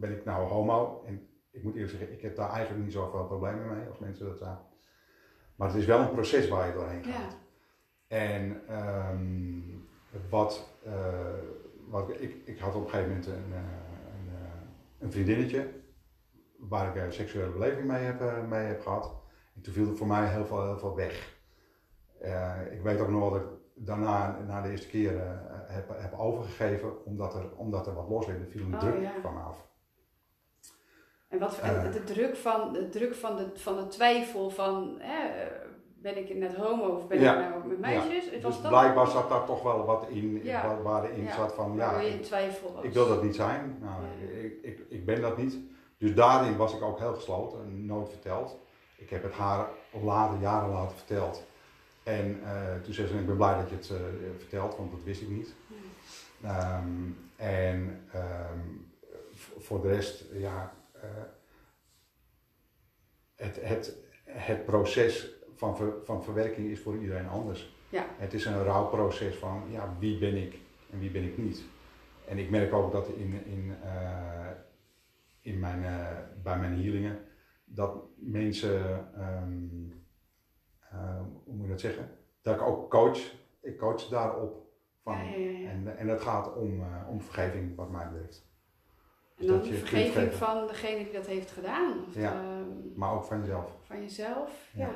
[0.00, 1.02] ben ik nou homo?
[1.06, 4.26] En ik moet eerlijk zeggen, ik heb daar eigenlijk niet zoveel problemen mee als mensen
[4.26, 4.58] dat zijn.
[5.56, 7.32] Maar het is wel een proces waar je doorheen gaat.
[7.32, 7.36] Ja.
[8.16, 9.60] En ehm,
[10.30, 11.38] wat, eh,
[11.88, 14.60] wat ik, ik had op een gegeven moment een, eh, een, eh,
[14.98, 15.70] een vriendinnetje
[16.58, 19.12] waar ik een seksuele beleving mee heb, mee heb gehad.
[19.54, 21.36] En toen viel er voor mij heel veel, heel veel weg.
[22.70, 25.12] Ik weet ook nog wel dat ik daarna, na de eerste keer,
[25.66, 28.40] heb, heb overgegeven omdat er, omdat er wat losliep.
[28.40, 29.20] Er viel een Oh, druk ja.
[29.20, 29.68] van me af.
[31.28, 31.58] En wat,
[31.92, 34.96] de, druk, van, de, druk van, de, van de twijfel van...
[34.98, 35.46] Hè,
[36.02, 37.32] ben ik net homo of ben Ja.
[37.42, 38.24] ik nou met meisjes?
[38.24, 40.66] Was Dus dat blijkbaar zat daar toch wel wat in, Ja.
[40.66, 42.84] waar, waarin zat van ja, je in ik- twijfel was?
[42.84, 43.76] Ik wil dat niet zijn.
[43.80, 44.02] Nou,
[44.42, 45.56] ik, ik, ik ben dat niet.
[45.98, 48.56] Dus daarin was ik ook heel gesloten en nooit verteld.
[48.96, 49.66] Ik heb het haar
[50.02, 51.46] later, jaren later verteld.
[52.02, 53.96] En eh, toen zei ze, ik ben blij dat je het eh,
[54.38, 55.54] vertelt, want dat wist ik niet.
[56.42, 56.84] Ehm,
[57.36, 58.58] en ehm,
[59.58, 60.72] voor de rest, ja,
[63.34, 67.76] het, het, het proces van, ver- van verwerking is voor iedereen anders.
[67.88, 68.06] Ja.
[68.16, 70.58] Het is een rouwproces van, ja, wie ben ik
[70.90, 71.64] en wie ben ik niet.
[72.28, 74.50] En ik merk ook dat in, in, eh,
[75.40, 77.18] in mijn, eh, bij mijn healingen,
[77.64, 78.80] dat mensen,
[79.14, 79.90] ehm,
[80.90, 82.10] eh, hoe moet je dat zeggen,
[82.42, 83.18] dat ik ook coach,
[83.60, 84.66] ik coach daarop.
[85.02, 85.68] Van, Ja, ja.
[85.70, 88.47] En, en dat gaat om, eh, om vergeving wat mij betreft.
[89.38, 91.92] En dan dat je de vergeving van degene die dat heeft gedaan.
[92.08, 92.30] Of Ja.
[92.32, 93.70] de- Maar ook van jezelf.
[93.84, 94.50] van jezelf.
[94.74, 94.86] Ja.
[94.86, 94.90] Ja.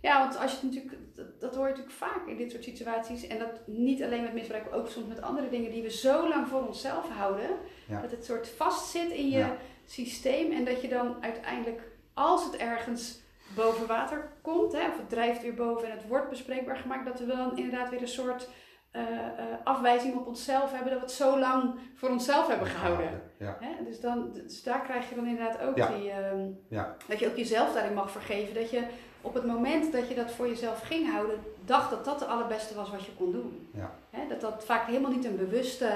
[0.00, 0.18] ja.
[0.18, 3.26] want als je natuurlijk, dat, dat hoor je natuurlijk vaak in dit soort situaties.
[3.26, 6.48] En dat niet alleen met misbruik, ook soms met andere dingen die we zo lang
[6.48, 7.48] voor onszelf houden.
[7.88, 8.00] Ja.
[8.00, 9.46] Dat het soort vastzit in je
[9.86, 10.52] systeem.
[10.52, 11.82] En dat je dan uiteindelijk,
[12.14, 13.22] als het ergens
[13.54, 17.18] boven water komt, hè, of het drijft weer boven en het wordt bespreekbaar gemaakt, dat
[17.18, 18.48] we dan inderdaad weer een soort
[18.94, 20.90] eh, eh, afwijzing op onszelf hebben.
[20.90, 23.22] Dat we het zo lang voor onszelf hebben gehouden.
[23.38, 23.56] Ja.
[23.60, 23.84] Hè?
[23.84, 25.88] Dus, dan, dus daar krijg je dan inderdaad ook Ja.
[25.88, 26.10] die.
[26.10, 26.96] ehm, Ja.
[27.08, 28.54] Dat je ook jezelf daarin mag vergeven.
[28.54, 28.82] Dat je
[29.20, 32.74] op het moment dat je dat voor jezelf ging houden, dacht dat dat de allerbeste
[32.74, 33.68] was wat je kon doen.
[33.74, 33.94] Ja.
[34.10, 34.28] Hè?
[34.28, 35.90] Dat dat vaak helemaal niet een bewuste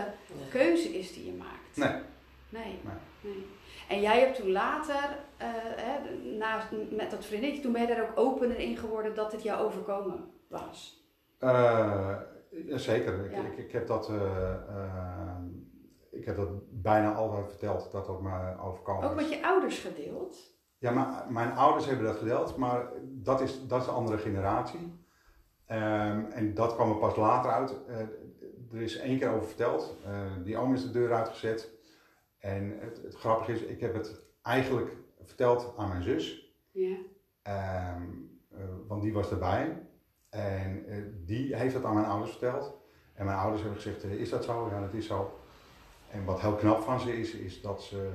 [0.51, 1.77] keuze is die je maakt.
[1.77, 2.03] Nee.
[2.49, 2.79] Nee.
[2.83, 2.95] Nee.
[3.35, 3.47] nee.
[3.89, 8.03] En jij hebt toen later, eh, hè, na, met dat vriendinnetje, toen ben je daar
[8.03, 11.03] ook opener in geworden dat het jou overkomen was.
[12.51, 13.25] Eh, ja, zeker.
[13.25, 13.47] Ik, Ja.
[13.47, 15.37] ik, ik heb dat, eh, eh,
[16.11, 16.49] ik heb dat
[16.83, 20.57] bijna altijd verteld dat dat me overkomen Ook met je ouders gedeeld.
[20.79, 25.07] Ja, maar mijn ouders hebben dat gedeeld, maar dat is, dat is een andere generatie.
[25.67, 27.85] Ehm, en dat kwam er pas later uit.
[27.87, 27.99] Eh,
[28.73, 29.97] er is één keer over verteld.
[30.05, 31.71] Eh, die oom is de deur uitgezet.
[32.39, 36.55] En het, het grappige is, ik heb het eigenlijk verteld aan mijn zus.
[36.71, 36.97] Ja.
[37.43, 38.03] Ehm,
[38.51, 39.88] eh, want die was erbij.
[40.31, 42.77] En eh, die heeft het aan mijn ouders verteld.
[43.14, 44.69] En mijn ouders hebben gezegd, eh, is dat zo?
[44.73, 45.41] Ja, dat is zo.
[46.11, 48.11] En wat heel knap van ze is, is dat ze...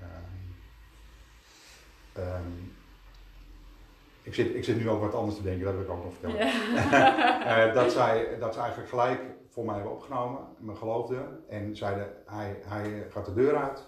[0.00, 0.10] ehm,
[2.12, 2.42] ehm,
[4.22, 6.12] ik, zit, ik zit nu ook wat anders te denken, dat wil ik ook nog
[6.12, 6.38] vertellen.
[7.44, 12.08] Eh, dat, zij, dat ze eigenlijk gelijk voor mij hebben opgenomen, me geloofden en zeiden
[12.26, 13.86] hij, hij gaat de deur uit.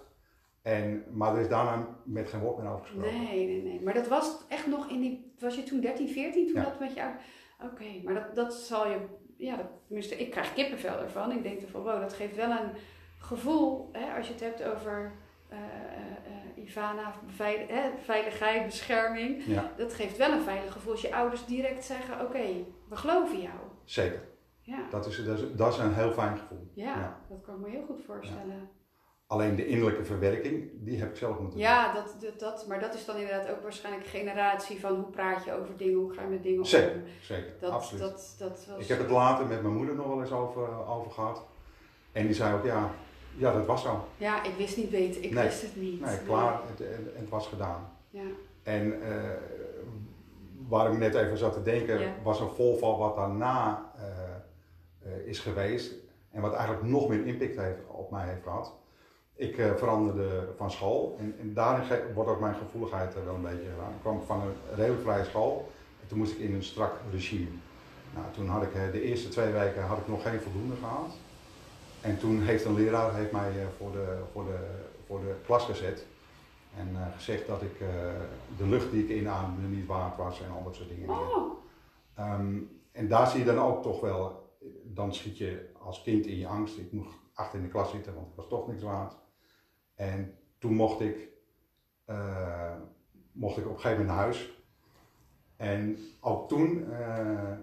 [0.61, 3.13] En, maar er is daarna met geen woord meer over gesproken.
[3.13, 3.81] Nee, nee, nee.
[3.81, 5.33] Maar dat was echt nog in die.
[5.39, 6.63] Was je toen 13, 14 toen Ja.
[6.63, 7.03] dat met je
[7.63, 8.97] Oké, maar dat, dat zal je.
[9.37, 11.31] Ja, dat, tenminste, ik krijg kippenvel ervan.
[11.31, 12.69] Ik denk van wow, dat geeft wel een
[13.19, 13.89] gevoel.
[13.91, 15.11] Hè, als je het hebt over
[15.49, 16.01] eh, eh,
[16.55, 17.13] eh, Ivana,
[17.67, 19.43] hè, veiligheid, bescherming.
[19.45, 22.45] Ja, Dat geeft wel een veilig gevoel als je ouders direct zeggen: Oké,
[22.89, 23.55] we geloven jou.
[23.83, 24.21] zeker.
[24.61, 24.79] Ja.
[24.89, 26.71] Dat is, dat, is, dat is een heel fijn gevoel.
[26.73, 27.19] Ja, Ja.
[27.29, 28.69] dat kan ik me heel goed voorstellen.
[29.27, 32.93] Alleen de innerlijke verwerking, die heb ik zelf moeten Ja, dat, dat, dat, maar dat
[32.93, 36.27] is dan inderdaad ook waarschijnlijk generatie van hoe praat je over dingen, hoe ga je
[36.27, 36.65] met dingen doen.
[36.65, 36.69] om.
[36.69, 37.53] Zeker, zeker.
[37.59, 38.01] Dat, absoluut.
[38.01, 38.81] dat, dat was...
[38.83, 41.45] Ik heb het later met mijn moeder nog wel eens over, over gehad.
[42.11, 42.89] En die zei ook, ja,
[43.37, 44.07] ja dat was zo.
[44.17, 45.23] Ja, ik wist niet beter.
[45.23, 45.43] Ik Nee.
[45.43, 46.01] wist het niet.
[46.01, 47.89] Nee, klaar, het, het, het was gedaan.
[48.09, 48.21] Ja.
[48.63, 49.29] En eh,
[50.67, 52.13] waar ik net even zat te denken, Ja.
[52.23, 55.93] was een volval wat daarna eh, eh, is geweest.
[56.31, 58.73] En wat eigenlijk nog meer impact heeft, op mij heeft gehad.
[59.37, 63.67] Ik eh, veranderde van school en, en daarin wordt ook mijn gevoeligheid wel een beetje.
[63.67, 65.71] Ik kwam van een redelijk vrije school
[66.01, 67.49] en toen moest ik in een strak regime.
[68.13, 71.11] Nou, toen had ik eh, de eerste twee weken had ik nog geen voldoende gehad.
[72.01, 74.57] En toen heeft een leraar heeft mij eh, voor, de, voor, de,
[75.05, 76.05] voor de klas gezet.
[76.77, 77.79] En gezegd dat ik
[78.57, 81.09] de lucht die ik inademde niet waard was en al dat soort dingen.
[81.09, 81.57] Oh,
[82.17, 82.57] Ehm,
[82.91, 84.49] en daar zie je dan ook toch wel,
[84.83, 86.77] dan schiet je als kind in je angst.
[86.77, 89.15] Ik moest achter in de klas zitten, want het was toch niks waard.
[89.97, 91.29] En toen mocht ik,
[92.05, 92.75] eh,
[93.31, 94.61] mocht ik op een gegeven moment naar huis.
[95.55, 97.57] En ook toen, eh, eh,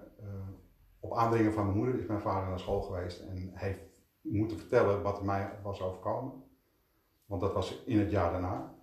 [1.01, 3.79] op aandringen van mijn moeder, is mijn vader naar school geweest en heeft
[4.21, 6.33] moeten vertellen wat mij was overkomen.
[7.27, 8.75] Want dat was in het jaar daarna.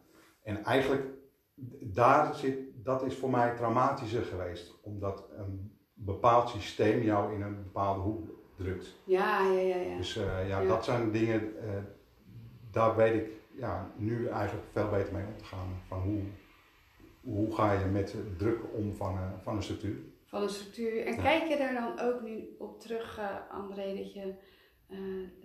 [0.43, 1.05] En eigenlijk,
[1.81, 7.63] daar zit, dat is voor mij traumatischer geweest, omdat een bepaald systeem jou in een
[7.63, 8.95] bepaalde hoek drukt.
[9.03, 9.75] ja, ja, ja.
[9.75, 9.97] ja.
[9.97, 10.63] Dus ja, Ja.
[10.65, 11.53] dat zijn dingen,
[12.71, 15.81] daar weet ik ja, nu eigenlijk veel beter mee om te gaan.
[15.87, 16.21] Van hoe,
[17.33, 19.97] hoe ga je met druk om van, eh, van een structuur?
[20.25, 21.05] Van een structuur.
[21.05, 21.21] En Ja.
[21.21, 24.33] kijk je daar dan ook nu op terug, eh, André, dat je,
[24.87, 24.97] eh,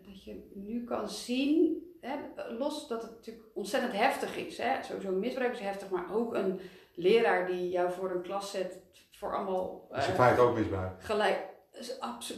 [0.07, 2.17] dat je nu kan zien, hè,
[2.59, 4.59] los dat het natuurlijk ontzettend heftig is.
[4.59, 4.83] Hè?
[4.83, 6.61] Sowieso misbruik is heftig, maar ook een
[6.95, 11.03] leraar die jou voor een klas zet voor allemaal is in feite ook misbruik.
[11.03, 11.55] gelijk.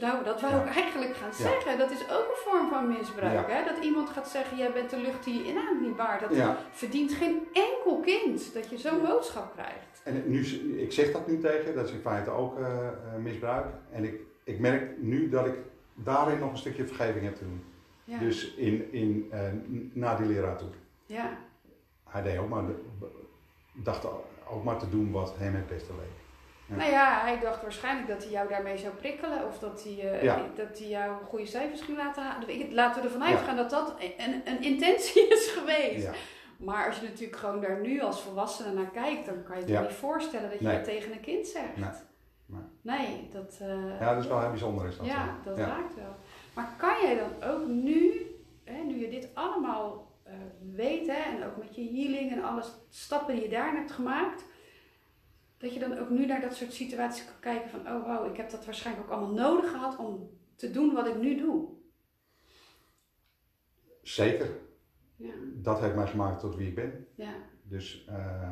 [0.00, 1.78] Nou, dat wou ik eigenlijk gaan zeggen.
[1.78, 3.34] Dat is ook een vorm van misbruik.
[3.52, 3.64] Hè?
[3.74, 6.20] Dat iemand gaat zeggen, jij bent de lucht die je inademt niet waard.
[6.20, 6.30] Dat
[6.72, 10.00] verdient geen enkel kind dat je zo'n boodschap krijgt.
[10.04, 10.40] en nu,
[10.80, 13.66] ik zeg dat nu tegen, dat is in feite ook eh, eh, misbruik.
[13.90, 15.54] En ik, ik merk nu dat ik
[15.94, 17.64] daarin nog een stukje vergeving heb te doen.
[18.04, 18.18] Ja.
[18.18, 20.68] Dus in, in, eh, n- naar die leraar toe.
[21.06, 21.38] ja.
[22.08, 23.06] Hij deed ook maar, de-
[23.74, 24.06] dacht
[24.50, 26.17] ook maar te doen wat hem het beste leek.
[26.68, 26.76] Ja.
[26.76, 29.46] Nou ja, hij dacht waarschijnlijk dat hij jou daarmee zou prikkelen.
[29.46, 30.42] Of dat hij, eh, Ja.
[30.54, 32.74] dat hij jou goede cijfers ging laten halen.
[32.74, 33.34] Laten we ervan Ja.
[33.34, 36.08] uitgaan dat dat een, een intentie is geweest.
[36.58, 39.78] Maar als je natuurlijk gewoon daar nu als volwassene naar kijkt, dan kan je je
[39.78, 40.74] niet voorstellen dat je Nee.
[40.76, 41.76] dat tegen een kind zegt.
[41.76, 41.88] Nee.
[42.46, 42.60] Nee.
[42.98, 44.86] Nee, dat, eh, ja, dat is wel heel bijzonder.
[44.86, 46.14] Is dat ja, dat raakt wel.
[46.54, 48.26] Maar kan jij dan ook nu,
[48.64, 50.34] hè, nu je dit allemaal eh,
[50.74, 54.44] weet, hè, en ook met je healing en alle stappen die je daarin hebt gemaakt,
[55.58, 58.36] dat je dan ook nu naar dat soort situaties kan kijken van, oh wow, ik
[58.36, 61.68] heb dat waarschijnlijk ook allemaal nodig gehad om te doen wat ik nu doe.
[64.02, 64.48] Zeker.
[65.16, 67.06] Ja, Dat heeft mij gemaakt tot wie ik ben.
[67.14, 68.48] ja, Dus, eh,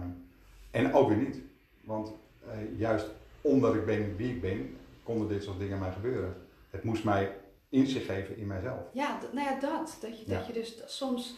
[0.71, 1.41] en ook weer niet.
[1.85, 2.13] Want
[2.49, 3.07] eh, juist
[3.41, 6.47] omdat ik ben wie ik ben, konden dit soort dingen mij gebeuren.
[6.71, 7.37] Het moest mij
[7.69, 8.81] inzicht geven in mijzelf.
[8.93, 9.99] ja nou ja, dat.
[10.01, 10.39] Dat je, Ja.
[10.39, 11.37] dat je dus soms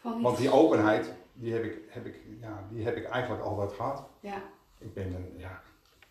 [0.00, 0.22] van.
[0.22, 4.08] Want die openheid, die heb ik, heb ik, ja, die heb ik eigenlijk altijd gehad.
[4.20, 4.42] Ja,
[4.80, 5.60] Ik ben er, ja,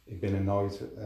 [0.04, 0.82] ik ben er nooit...
[0.98, 1.04] eh,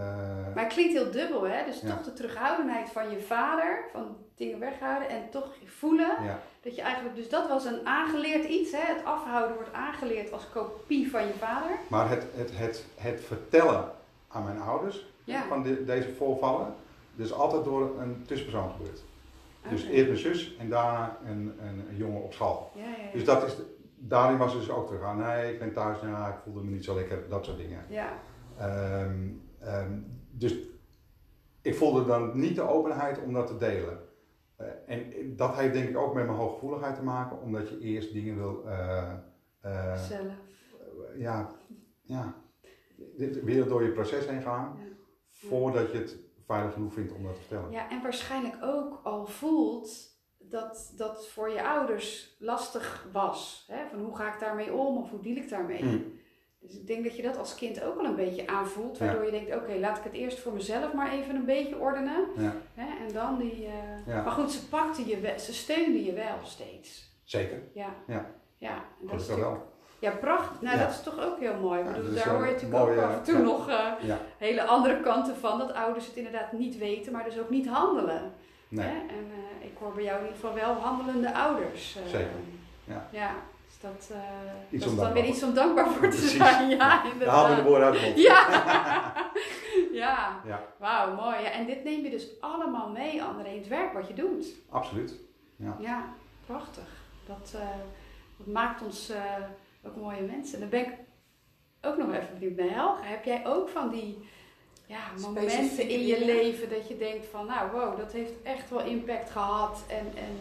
[0.56, 1.65] maar het klinkt heel dubbel, hè?
[1.65, 1.89] Dus Ja.
[1.95, 6.82] toch de terughoudendheid van je vader, van dingen weghouden en toch voelen ja, Dat je
[6.82, 8.93] eigenlijk, dus dat was een aangeleerd iets, hè?
[8.93, 11.69] Het afhouden wordt aangeleerd als kopie van je vader.
[11.88, 13.91] maar het, het, het, het vertellen
[14.28, 15.43] aan mijn ouders Ja.
[15.47, 16.73] van de- deze voorvallen,
[17.15, 19.04] dus altijd door een tussenpersoon gebeurd.
[19.69, 22.71] Dus eerst mijn zus en daarna een, een, een jongen op school.
[22.76, 23.12] Ja, ja, ja.
[23.13, 23.56] Dus dat is,
[24.07, 25.17] daarin was het dus ook terug aan.
[25.17, 27.85] Nee, ik ben thuis, ja, ik voelde me niet zo lekker, dat soort dingen.
[27.89, 28.13] Ja,
[28.57, 29.99] Ehm, ehm,
[30.31, 30.55] dus
[31.61, 33.99] ik voelde dan niet de openheid om dat te delen.
[34.55, 38.13] Eh, en dat heeft denk ik ook met mijn hooggevoeligheid te maken, omdat je eerst
[38.13, 39.11] dingen wil, eh,
[39.61, 40.33] eh, zelf.
[41.17, 41.49] ja,
[42.01, 42.33] ja,
[43.43, 44.83] weer door je proces heen gaan, Ja.
[45.29, 47.71] voordat je het veilig genoeg vindt om dat te vertellen.
[47.71, 50.12] Ja, en waarschijnlijk ook al voelt
[50.49, 53.65] dat dat voor je ouders lastig was.
[53.71, 53.88] Hè?
[53.89, 55.84] Van hoe ga ik daarmee om of hoe deal ik daarmee?
[55.84, 56.21] Mm.
[56.60, 58.97] Dus ik denk dat je dat als kind ook al een beetje aanvoelt.
[58.97, 62.25] Waardoor je denkt, oké, laat ik het eerst voor mezelf maar even een beetje ordenen.
[62.38, 62.53] Ja.
[62.73, 63.06] Hè?
[63.08, 63.65] En dan die...
[63.65, 64.23] eh, Ja.
[64.23, 67.12] Maar goed, ze pakten je wel, ze steunden je wel steeds.
[67.23, 67.89] Zeker, Ja.
[68.08, 68.25] Ja.
[68.58, 69.71] Ja, en dat is natuurlijk- wel.
[69.99, 70.62] ja prachtig.
[70.62, 71.79] Nou, dat is toch ook heel mooi.
[71.79, 73.91] Ik bedoel, daar hoor je natuurlijk ook af en toe nog eh,
[74.38, 75.58] hele andere kanten van.
[75.58, 78.34] Dat ouders het inderdaad niet weten, maar dus ook niet handelen.
[78.75, 78.86] Nee.
[78.88, 78.91] Hè?
[78.99, 81.95] En eh, ik hoor bij jou in ieder geval wel handelende ouders.
[81.95, 82.29] eh, Zeker,
[82.83, 83.07] ja.
[83.12, 83.31] Ja,
[83.67, 84.17] dus dat,
[84.69, 86.31] Iets dat is dan weer iets om dankbaar voor te Precies.
[86.38, 86.69] zijn.
[86.69, 87.63] Ja, Daar halen we de inderdaad.
[87.63, 88.21] woorden uit de.
[88.21, 88.47] Ja,
[90.03, 90.41] ja.
[90.45, 91.41] Ja, wauw, mooi.
[91.41, 94.45] Ja, en dit neem je dus allemaal mee, André, in het werk wat je doet.
[94.69, 95.13] absoluut.
[95.79, 96.05] Ja,
[96.45, 96.88] prachtig.
[97.25, 97.55] Dat,
[98.38, 99.12] dat maakt ons
[99.86, 100.59] ook mooie mensen.
[100.59, 100.93] Dan ben ik
[101.81, 103.03] ook nog even benieuwd naar Helga.
[103.03, 104.29] Heb jij ook van die
[104.93, 108.86] ja, momenten in je leven dat je denkt van, nou wow, dat heeft echt wel
[108.86, 109.77] impact gehad.
[109.88, 110.38] En, en,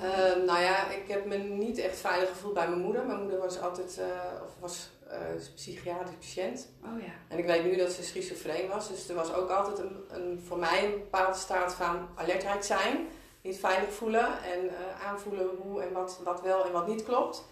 [0.00, 3.06] eh, Ehm, nou ja, ik heb me niet echt veilig gevoeld bij mijn moeder.
[3.06, 4.06] Mijn moeder was altijd eh,
[4.44, 5.18] of was, eh,
[5.54, 6.68] psychiatrisch patiënt.
[6.84, 8.88] oh ja, En ik weet nu dat ze schizofreen was.
[8.88, 13.06] Dus er was ook altijd een, een, voor mij een bepaalde staat van alertheid zijn.
[13.42, 14.70] Niet veilig voelen en
[15.06, 17.44] aanvoelen hoe en wat, wat wel en wat niet klopt.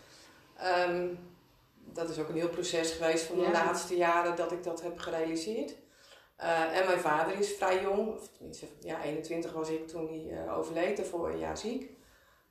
[0.56, 1.06] Ehm,
[1.84, 3.50] dat is ook een heel proces geweest van de Ja.
[3.50, 5.74] laatste jaren dat ik dat heb gerealiseerd.
[6.36, 8.30] Eh, en mijn vader is vrij jong, of
[8.80, 11.90] ja, 21 was ik toen hij eh, overleed, daarvoor een jaar ziek.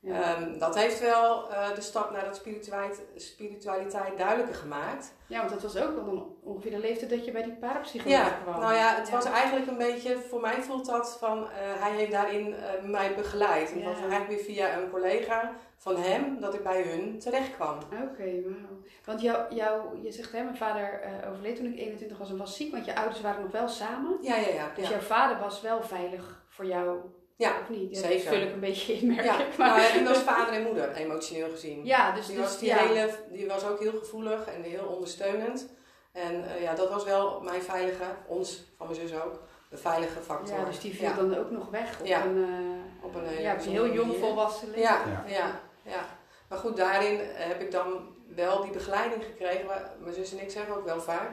[0.02, 0.22] Ja.
[0.36, 5.14] Ehm, dat heeft wel eh, de stap naar dat spiritualiteit, spiritualiteit duidelijker gemaakt.
[5.28, 8.18] ja, want dat was ook wel dan ongeveer de leeftijd dat je bij die parapsycholoog
[8.18, 8.60] Ja, kwam.
[8.60, 9.14] nou ja, het Ja.
[9.14, 13.16] was eigenlijk een beetje, voor mij voelt dat van, eh, hij heeft daarin eh, mij
[13.16, 13.72] begeleid.
[13.72, 17.56] En het was eigenlijk weer via een collega van hem dat ik bij hun terecht
[17.56, 17.78] kwam.
[17.78, 18.80] Oké, wauw.
[19.06, 22.56] Want jou, jou, je zegt, hè, mijn vader overleed toen ik 21 was en was
[22.56, 24.18] ziek, want je ouders waren nog wel samen.
[24.22, 24.72] Ja, ja, ja.
[24.76, 24.90] Dus ja.
[24.92, 27.00] jouw vader was wel veilig voor jou,
[27.42, 27.96] Ja, of niet?
[27.96, 28.24] Ja, zeker.
[28.26, 29.58] Dat vul ik een beetje in, merk Ja, ik.
[29.58, 31.86] Maar, nou was vader en moeder, emotioneel gezien.
[31.86, 32.78] ja, dus, Die dus was, die, ja.
[32.78, 35.68] hele, die was ook heel gevoelig en heel ondersteunend.
[36.12, 40.20] En eh, ja, dat was wel mijn veilige, ons, van mijn zus ook, de veilige
[40.20, 40.58] factor.
[40.58, 41.14] Ja, dus die viel Ja.
[41.16, 42.26] dan ook nog weg op Ja.
[42.26, 44.82] een, eh, Op een hele ja, op een heel jong volwassen leven.
[44.82, 45.24] Ja, Ja.
[45.28, 45.60] ja,
[45.92, 46.06] ja.
[46.50, 49.66] Maar goed, daarin heb ik dan wel die begeleiding gekregen.
[50.00, 51.30] Mijn zus en ik zeggen ook wel vaak.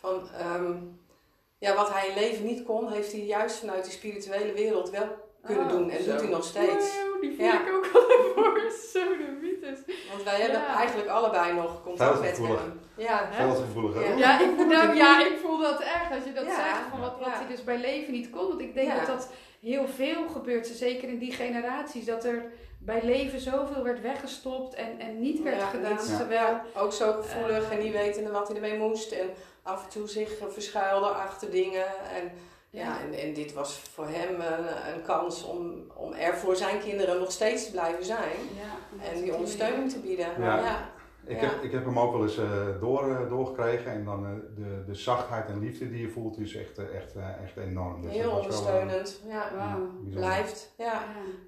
[0.00, 0.72] Van, ehm,
[1.58, 5.06] ja, wat hij in leven niet kon, heeft hij juist vanuit die spirituele wereld wel
[5.46, 5.90] kunnen Oh, doen.
[5.90, 6.10] En zo.
[6.10, 6.94] doet hij nog steeds.
[7.02, 7.60] Wow, die voel Ja.
[7.66, 8.00] ik ook al
[8.34, 8.60] voor.
[8.92, 9.78] Zo de mythes.
[10.10, 10.76] Want wij hebben Ja.
[10.76, 12.80] eigenlijk allebei nog contact met hem.
[12.96, 13.44] Ja, hè?
[13.44, 13.50] Ja.
[14.16, 16.54] Ja, ik, voel- nou, ja, ik voel dat echt als je dat Ja.
[16.54, 17.34] zegt, van wat, wat Ja.
[17.38, 18.48] hij dus bij leven niet kon.
[18.48, 18.96] Want ik denk Ja.
[18.96, 19.30] dat dat
[19.60, 22.44] heel veel gebeurt, zeker in die generaties, dat er
[22.78, 25.92] bij leven zoveel werd weggestopt en, en niet werd Ja, gedaan.
[25.92, 26.08] niet.
[26.08, 26.16] Ja.
[26.16, 27.76] Terwijl, ook zo gevoelig Eh.
[27.76, 29.12] en niet wetende wat hij ermee moest.
[29.12, 29.30] En
[29.62, 31.86] af en toe zich verschuilde achter dingen.
[32.16, 32.30] En,
[32.84, 33.00] ja.
[33.00, 37.18] en, en dit was voor hem een, een kans om, om er voor zijn kinderen
[37.18, 38.38] nog steeds te blijven zijn.
[38.56, 40.26] ja, En die ondersteuning te bieden.
[40.38, 40.56] Ja.
[40.58, 40.94] ja.
[41.26, 41.46] Ik, Ja.
[41.48, 44.30] heb, ik heb hem ook wel eens eh, door, eh, doorgekregen en dan eh,
[44.64, 48.02] de, de zachtheid en liefde die je voelt is echt, echt, echt enorm.
[48.02, 49.20] Dus Heel wel, ondersteunend.
[49.28, 49.50] Ja.
[49.56, 49.78] Wauw.
[49.78, 50.10] bijzonder.
[50.20, 50.74] Blijft.
[50.78, 50.84] Ja.
[50.84, 51.02] Ja.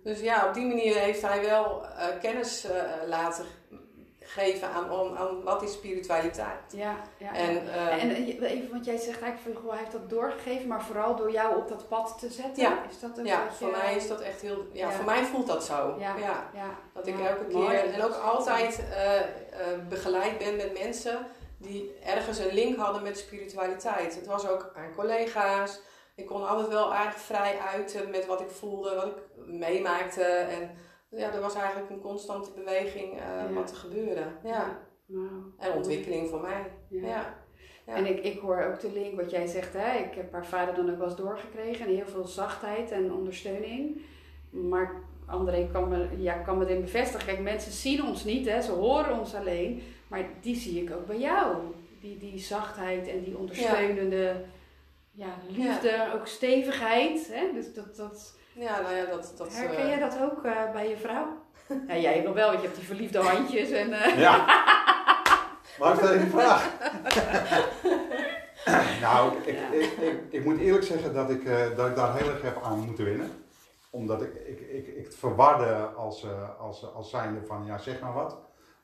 [0.04, 3.44] Dus ja, op die manier heeft hij wel eh, kennis eh, laten
[4.28, 6.72] geven aan, aan, aan wat is spiritualiteit.
[6.72, 7.34] Ja, ja.
[7.34, 10.68] En, eh, en eh, even, want jij zegt eigenlijk van, goh, hij heeft dat doorgegeven,
[10.68, 12.62] maar vooral door jou op dat pad te zetten.
[12.62, 12.82] Ja.
[12.90, 14.66] Is dat ook ja, voor mij is dat echt heel.
[14.72, 14.94] Ja, Ja.
[14.94, 15.96] voor mij voelt dat zo.
[15.98, 16.14] Ja.
[16.54, 16.68] ja.
[16.92, 17.68] Dat ik elke mooi.
[17.68, 19.24] keer en ook altijd eh, eh,
[19.88, 21.26] begeleid ben met mensen
[21.58, 24.14] die ergens een link hadden met spiritualiteit.
[24.14, 25.80] Het was ook aan collega's.
[26.14, 30.22] Ik kon altijd wel aardig vrij uiten met wat ik voelde, wat ik meemaakte.
[30.24, 30.70] En
[31.08, 33.52] ja, er was eigenlijk een constante beweging eh, Ja.
[33.52, 34.24] wat er gebeurde.
[34.44, 34.78] Ja.
[35.58, 36.70] En ontwikkeling voor mij.
[36.88, 37.34] Ja.
[37.84, 39.98] En ik, ik hoor ook de link wat jij zegt, hè?
[39.98, 44.00] ik heb haar vader dan ook wel eens doorgekregen en heel veel zachtheid en ondersteuning.
[44.50, 48.60] Maar André kan me, ja, kan me erin bevestigen, kijk mensen zien ons niet, hè?
[48.62, 51.56] ze horen ons alleen, maar die zie ik ook bij jou.
[52.00, 54.34] Die, die zachtheid en die ondersteunende ja.
[55.48, 57.28] Liefde, ook stevigheid.
[57.32, 57.50] Hè?
[57.54, 59.34] Dus dat, dat, Ja, nou ja, dat...
[59.36, 61.26] dat herken eh, jij dat ook eh, bij je vrouw?
[61.88, 63.92] Ja, jij nog wel, want je hebt die verliefde handjes en...
[63.92, 64.44] eh, Ja.
[65.78, 66.76] Maar stel je die vraag.
[69.00, 69.70] nou, ik, Ja.
[69.72, 72.62] ik, ik, ik moet eerlijk zeggen dat ik, eh, dat ik daar heel erg heb
[72.62, 73.30] aan moeten winnen.
[73.90, 78.00] Omdat ik, ik, ik, ik het verwarde als, eh, als, als zijnde van, ja zeg
[78.00, 78.36] maar wat.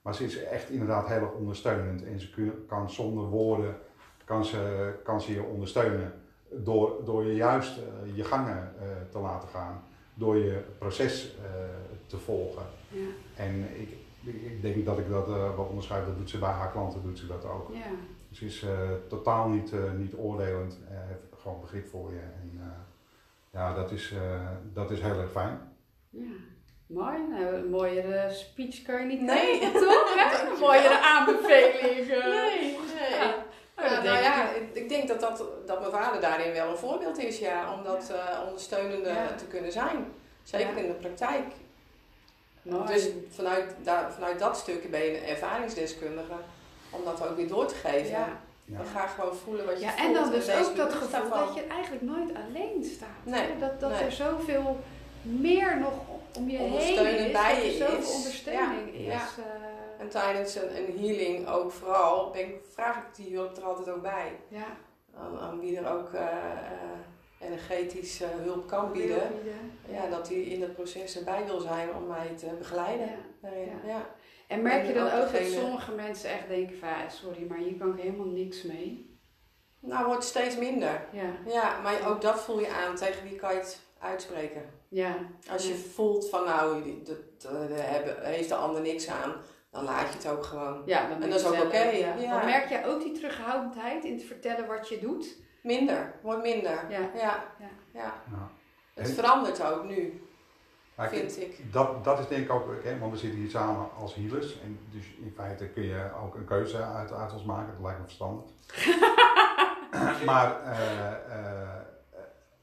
[0.02, 2.04] Maar ze is echt inderdaad heel erg ondersteunend.
[2.04, 3.76] En ze kun- kan zonder woorden,
[4.24, 6.22] kan ze, kan ze je ondersteunen.
[6.58, 9.82] Door, door je juist eh, je gangen eh, te laten gaan.
[10.14, 11.50] Door je proces eh,
[12.06, 12.62] te volgen.
[12.88, 13.88] ja, En ik,
[14.24, 16.06] ik denk dat ik dat eh, wel onderscheid.
[16.06, 17.70] Dat doet ze bij haar klanten, doet ze dat ook.
[17.72, 17.80] ja.
[18.30, 18.70] Ze is eh,
[19.08, 22.18] totaal niet, eh, niet oordelend, eh, heeft gewoon begrip voor je.
[22.20, 22.66] En eh,
[23.52, 25.58] ja, dat is, eh, dat is heel erg fijn.
[26.10, 26.20] ja.
[26.86, 27.16] Mooi.
[27.30, 29.58] Nou, een mooiere speech kan je niet Nee.
[29.58, 30.14] krijgen, toch?
[30.52, 32.08] Een mooiere aanbeveling.
[32.08, 33.18] Nee, nee.
[33.18, 33.34] Ja.
[33.76, 34.88] Ja, nou ja, ik.
[34.88, 38.40] denk dat, dat, dat mijn vader daarin wel een voorbeeld is, ja, om dat eh,
[38.46, 39.34] ondersteunende Ja.
[39.36, 40.12] te kunnen zijn.
[40.42, 40.80] Zeker Ja.
[40.82, 41.44] in de praktijk.
[42.62, 42.86] Mooi.
[42.86, 46.32] Dus vanuit, daar, vanuit dat stukje ben je een ervaringsdeskundige
[46.90, 48.10] om dat ook weer door te geven.
[48.10, 48.28] ja.
[48.66, 48.76] Ja.
[48.76, 50.06] Dan ga je gewoon voelen wat je ja, voelt.
[50.06, 53.08] en dan dus ook dat gevoel dat je eigenlijk nooit alleen staat.
[53.22, 53.58] Nee?
[53.58, 54.00] Dat, dat nee.
[54.00, 54.78] er zoveel
[55.22, 55.92] meer nog
[56.36, 57.32] om je heen Ondersteunend is.
[57.32, 58.14] bij dat er je zoveel is.
[58.14, 59.04] ondersteuning Ja, is.
[59.06, 59.20] ja.
[59.98, 62.36] En tijdens een, een healing ook vooral,
[62.72, 64.32] vraag ik die hulp er altijd ook bij.
[64.48, 64.66] ja.
[65.16, 66.98] Aan, aan wie er ook eh, eh,
[67.40, 69.32] energetisch hulp kan bieden.
[69.88, 73.08] Ja, dat die in het proces erbij wil zijn om mij te begeleiden.
[73.42, 73.50] Ja.
[73.86, 74.06] Ja.
[74.46, 77.58] En merk je dan ook ook dat sommige mensen echt denken van, ja, sorry, maar
[77.58, 79.18] hier kan ik helemaal niks mee.
[79.80, 81.06] Nou, wordt steeds minder.
[81.12, 82.94] Ja, Ja, maar ook dat voel je aan.
[82.96, 84.62] Tegen wie kan je het uitspreken?
[84.88, 85.16] ja.
[85.50, 87.48] Als je voelt van nou, dat,
[88.22, 89.34] heeft de ander niks aan,
[89.74, 90.82] dan laat je het ook gewoon.
[90.86, 92.14] Ja, dan En dat is ook oké, Ja.
[92.14, 92.36] ja.
[92.38, 95.36] Dan merk je ook die terughoudendheid in het vertellen wat je doet.
[95.62, 96.84] Minder, wordt minder.
[96.88, 96.98] Ja.
[97.14, 97.44] Ja.
[97.92, 98.12] Ja.
[98.94, 100.22] Het En- verandert ook nu,
[100.94, 101.72] Maar vind ik.
[101.72, 104.60] Dat, dat is denk ik ook, hè, want we zitten hier samen als healers.
[104.60, 107.72] En dus in feite kun je ook een keuze uit, uit ons maken.
[107.72, 108.44] Dat lijkt me verstandig.
[110.30, 111.68] maar eh, eh,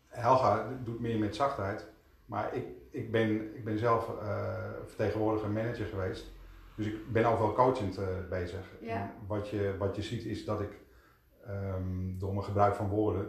[0.08, 1.86] Helga doet meer met zachtheid.
[2.26, 4.54] Maar ik, ik, ben, ik ben zelf eh,
[4.88, 6.26] vertegenwoordiger en manager geweest.
[6.82, 8.60] Dus ik ben ook wel coachend eh, bezig.
[8.82, 8.90] Ja.
[8.96, 10.80] En wat, je, wat je ziet is dat ik
[11.46, 13.28] ehm, door mijn gebruik van woorden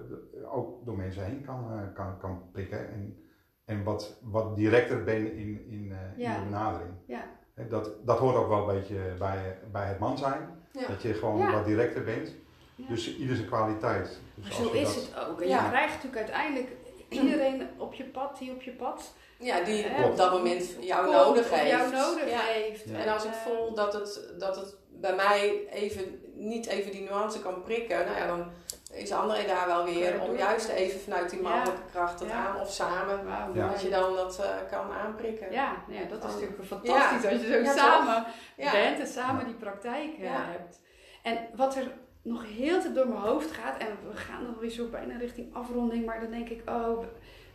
[0.53, 2.89] ook door mensen heen kan, eh, kan, kan prikken.
[2.93, 3.17] En,
[3.65, 6.35] en wat, wat directer ben in, in, eh, Ja.
[6.35, 6.91] in de benadering.
[7.07, 7.25] Ja.
[7.55, 10.49] Hè, Dat, dat hoort ook wel een beetje bij, bij het man zijn.
[10.73, 10.87] Ja.
[10.87, 11.53] Dat je gewoon Ja.
[11.53, 12.35] wat directer bent.
[12.75, 12.89] Ja.
[12.89, 14.21] Dus ieder zijn kwaliteit.
[14.35, 15.41] Dus Maar zo is dat- het ook.
[15.41, 15.63] En Ja.
[15.65, 16.69] je krijgt natuurlijk uiteindelijk
[17.23, 21.05] iedereen op je pad, die op je pad Ja, die Hè, op dat moment jou
[21.05, 21.71] komt nodig heeft.
[21.71, 22.39] jou nodig Ja.
[22.41, 22.89] heeft.
[22.89, 22.99] Ja.
[22.99, 27.43] En als ik voel dat het, dat het bij mij even niet even die nuance
[27.43, 28.51] kan prikken, nou ja, dan
[28.93, 31.49] is André daar wel weer om juist even vanuit die Ja.
[31.49, 32.47] mannelijke kracht het Ja.
[32.47, 33.21] aan of samen,
[33.55, 35.53] dat je dan dat eh, kan aanprikken.
[35.53, 38.25] Ja, ja, dat is Dan- natuurlijk fantastisch als je zo Ja, samen
[38.57, 38.71] Ja.
[38.73, 40.45] bent en samen die praktijk eh, Ja.
[40.51, 40.81] hebt.
[41.23, 44.71] En wat er nog heel te door mijn hoofd gaat, en we gaan dan weer
[44.71, 47.05] zo bijna richting afronding, maar dan denk ik, oh,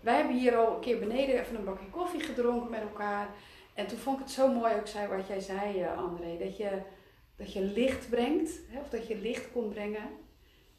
[0.01, 3.27] wij hebben hier al een keer beneden even een bakje koffie gedronken met elkaar.
[3.73, 6.57] En toen vond ik het zo mooi ook zei wat jij zei, eh, André, dat
[6.57, 6.69] je,
[7.35, 10.09] dat je licht brengt, hè, of dat je licht kon brengen.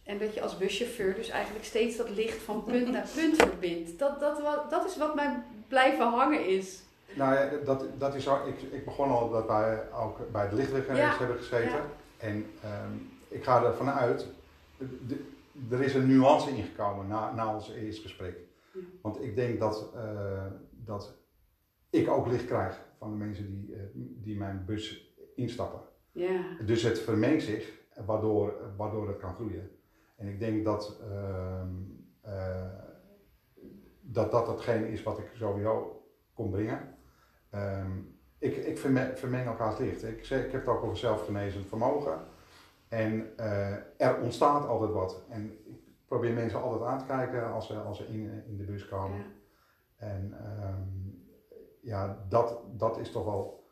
[0.02, 3.98] En dat je als buschauffeur dus eigenlijk steeds dat licht van punt naar punt verbindt.
[3.98, 4.40] Dat, dat,
[4.70, 6.82] dat is wat mij blijven hangen is.
[7.14, 10.52] Nou ja, dat, dat is ook, ik, ik begon al dat wij ook bij het
[10.52, 11.18] lichtwegreis Ja.
[11.18, 11.68] hebben gezeten.
[11.70, 11.84] Ja.
[12.18, 12.92] En ehm,
[13.28, 14.26] ik ga ervan uit,
[15.70, 18.36] er is een nuance ingekomen na, na ons eerste gesprek.
[19.02, 21.18] Want ik denk dat, eh, dat
[21.90, 25.80] ik ook licht krijg van de mensen die, eh, die mijn bus instappen.
[26.12, 26.56] Ja.
[26.64, 29.70] Dus het vermengt zich, waardoor, waardoor het kan groeien.
[30.16, 31.62] En ik denk dat eh,
[34.00, 36.02] dat, dat hetgeen is wat ik sowieso
[36.34, 36.94] kon brengen.
[37.50, 37.90] Ehm,
[38.38, 40.04] ik ik vermeng, vermeng elkaars licht.
[40.04, 42.18] Ik, zeg, ik heb het ook over zelfgenezend vermogen.
[42.88, 43.36] En
[43.96, 45.22] er ontstaat altijd wat.
[45.28, 45.58] En
[46.08, 49.18] probeer mensen altijd aan te kijken als ze, als ze in, in de bus komen.
[49.18, 49.24] Ja.
[49.96, 50.82] En ehm,
[51.80, 53.66] ja, dat, dat is toch wel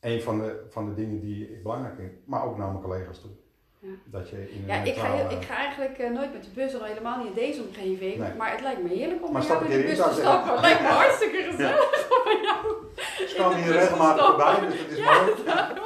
[0.00, 2.12] een van de, van de dingen die ik belangrijk vind.
[2.24, 3.30] Maar ook naar mijn collega's toe.
[3.78, 3.88] Ja.
[4.04, 6.84] Dat je in Ja, ik ga, ik ga eigenlijk eh, nooit met de bus, al
[6.84, 8.16] helemaal niet in deze omgeving.
[8.16, 8.34] Nee.
[8.34, 10.52] Maar het lijkt me heerlijk om met jou in de bus te ik stappen.
[10.52, 12.82] Het lijkt me hartstikke gezellig om jou
[13.36, 15.80] komen in de hier regelmatig voorbij, dus het is mooi.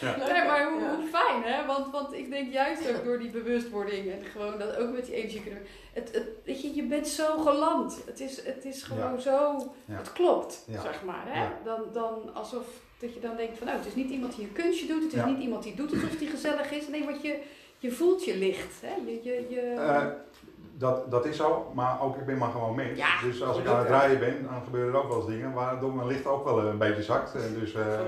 [0.00, 0.16] Ja.
[0.16, 0.94] Nee, maar hoe, Ja.
[0.96, 1.66] hoe fijn, hè?
[1.66, 5.14] Want, want ik denk juist ook door die bewustwording en gewoon dat ook met die
[5.14, 5.62] energie kunnen.
[5.92, 8.02] Het, het, weet je, je bent zo geland.
[8.06, 9.18] Het is, het is gewoon Ja.
[9.18, 9.56] zo.
[9.84, 9.96] Ja.
[9.96, 10.80] Het klopt, Ja.
[10.80, 11.22] zeg maar.
[11.26, 11.42] Hè?
[11.42, 11.58] Ja.
[11.64, 12.64] Dan, dan alsof
[12.98, 15.02] dat je dan denkt van nou, het is niet iemand die een kunstje doet.
[15.02, 15.26] Het is Ja.
[15.26, 16.88] niet iemand die doet alsof die gezellig is.
[16.88, 17.38] Nee, want je,
[17.78, 18.74] je voelt je licht.
[18.80, 18.94] Hè?
[19.06, 20.06] Je, je, je, Eh,
[20.78, 22.98] dat, dat is zo, maar ook ik ben maar gewoon mens.
[22.98, 25.52] Ja, dus als ik aan het rijden ben, dan gebeuren er ook wel eens dingen
[25.52, 27.34] waardoor mijn licht ook wel een beetje zakt.
[27.34, 28.00] En dus, eh,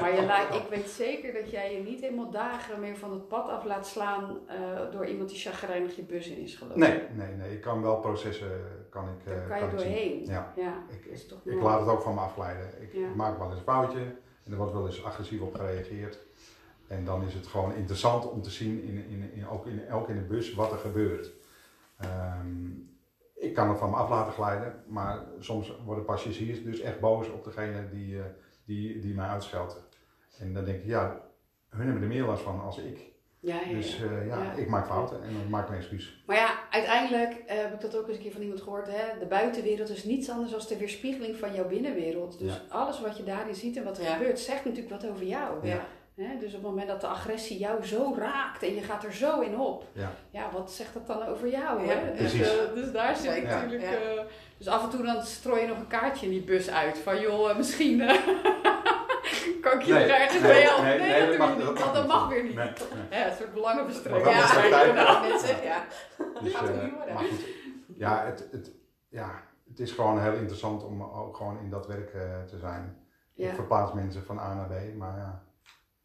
[0.00, 3.28] Maar, je laat, ik weet zeker dat jij je niet helemaal dagen meer van het
[3.28, 4.56] pad af laat slaan eh,
[4.92, 6.78] door iemand die chagrijnig je bus in is gelopen.
[6.80, 7.52] Nee, nee, nee.
[7.52, 8.50] Ik kan wel processen,
[8.90, 10.24] kan ik, Daar eh, kan je doorheen.
[10.24, 10.52] Ja.
[10.56, 11.64] Ja, Ik, ik, toch ik mooi.
[11.64, 12.66] laat het ook van me afleiden.
[12.80, 13.06] Ik, Ja.
[13.08, 14.00] ik maak wel eens een foutje
[14.44, 16.18] en er wordt wel eens agressief op gereageerd.
[16.86, 20.08] En dan is het gewoon interessant om te zien, in, in, in, ook, in, ook
[20.08, 21.36] in de bus, wat er gebeurt.
[21.98, 22.66] Ehm,
[23.34, 27.28] ik kan het van me af laten glijden, maar soms worden passagiers dus echt boos
[27.30, 28.24] op degene die, eh,
[28.64, 29.80] die, die mij uitscheldt.
[30.38, 31.20] En dan denk ik, ja,
[31.68, 33.06] hun hebben er meer last van als ik.
[33.40, 33.74] Ja, ja, ja.
[33.74, 34.52] Dus eh, ja, Ja.
[34.52, 36.22] ik maak fouten en dan maak ik een excuus.
[36.26, 38.86] Maar ja, uiteindelijk eh, heb ik dat ook eens een keer van iemand gehoord.
[38.86, 39.18] Hè?
[39.18, 42.38] De buitenwereld is niets anders dan de weerspiegeling van jouw binnenwereld.
[42.38, 42.60] Dus Ja.
[42.68, 44.12] alles wat je daarin ziet en wat er Ja.
[44.16, 45.66] gebeurt, zegt natuurlijk wat over jou.
[45.66, 45.86] Ja.
[46.18, 46.38] Hè?
[46.38, 49.40] Dus op het moment dat de agressie jou zo raakt en je gaat er zo
[49.40, 50.10] in op, Ja.
[50.30, 51.86] ja, wat zegt dat dan over jou?
[51.86, 52.10] Ja, hè?
[52.10, 52.58] Dus, precies.
[52.58, 53.82] eh, dus daar zit Zeker, natuurlijk.
[53.82, 53.90] ja.
[53.96, 54.20] eh,
[54.58, 56.98] dus af en toe dan strooi je nog een kaartje in die bus uit.
[56.98, 57.98] Van joh, eh, misschien
[59.60, 60.84] kan ik je Nee, nog ergens nee, mee helpen.
[60.84, 61.64] nee, Nee, nee, dat, mag- je niet.
[61.64, 62.12] dat mag Want dat niet.
[62.12, 62.54] mag weer niet.
[62.54, 62.66] Nee,
[63.10, 63.18] nee.
[63.20, 65.84] Ja, een soort dat Ja, ja, mensen, ja.
[66.42, 67.14] Dus, Gaat het niet worden.
[67.14, 67.44] maar goed,
[67.96, 68.70] ja het, het,
[69.08, 69.30] ja,
[69.68, 72.10] het is gewoon heel interessant om ook gewoon in dat werk
[72.48, 72.96] te zijn.
[73.34, 73.48] Ja.
[73.48, 75.42] Ik verplaats mensen van A naar B, maar ja,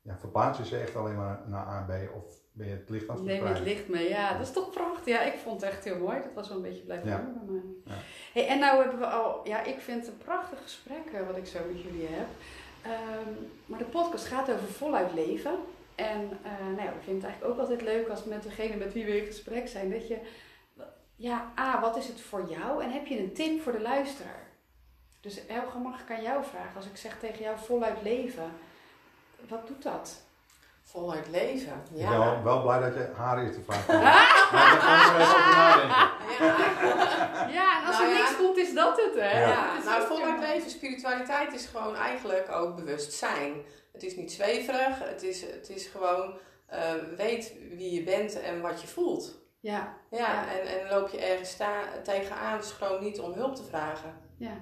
[0.04, 2.90] ja verplaats je ze echt alleen maar naar A en B of ben je het
[2.90, 5.06] licht aan het Neem je het licht mee, ja, dat is toch prachtig.
[5.06, 6.22] Ja, ik vond het echt heel mooi.
[6.22, 7.16] Dat was wel een beetje blijven Ja.
[7.16, 7.64] hangen bij mij.
[7.96, 8.02] Ja.
[8.34, 11.38] Hey, en nou hebben we al, ja, ik vind het een prachtig gesprek eh, wat
[11.38, 12.28] ik zo met jullie heb.
[12.82, 13.34] Ehm,
[13.66, 15.56] maar de podcast gaat over voluit leven.
[15.96, 18.94] En eh, nou ja, we vinden het eigenlijk ook altijd leuk als met degene met
[18.94, 20.18] wie we in gesprek zijn, dat je,
[21.16, 22.84] ja, A, wat is het voor jou?
[22.84, 24.52] En heb je een tip voor de luisteraar?
[25.20, 28.52] Dus Elge, mag ik aan jou vragen, als ik zeg tegen jou voluit leven,
[29.50, 30.22] wat doet dat?
[30.84, 31.72] Voluit leven.
[31.74, 32.10] Ik ben Ja.
[32.18, 34.02] wel, wel blij dat je haar eerst de vraag stelt.
[34.02, 36.12] Maar daar gaan we even over nadenken.
[36.40, 37.48] Ja.
[37.48, 38.18] Ja, en als Nou er ja.
[38.24, 39.42] niks komt, is dat het, hè?
[39.46, 39.66] Ja.
[39.86, 43.54] Nou voluit leven, spiritualiteit is gewoon eigenlijk ook bewustzijn.
[43.94, 48.62] Het is niet zweverig, het is, het is gewoon eh, weet wie je bent en
[48.62, 49.42] wat je voelt.
[49.60, 50.46] Ja, Ja, Ja.
[50.52, 51.72] En, en loop je ergens sta,
[52.04, 54.14] tegenaan, schroom niet om hulp te vragen.
[54.38, 54.54] ja.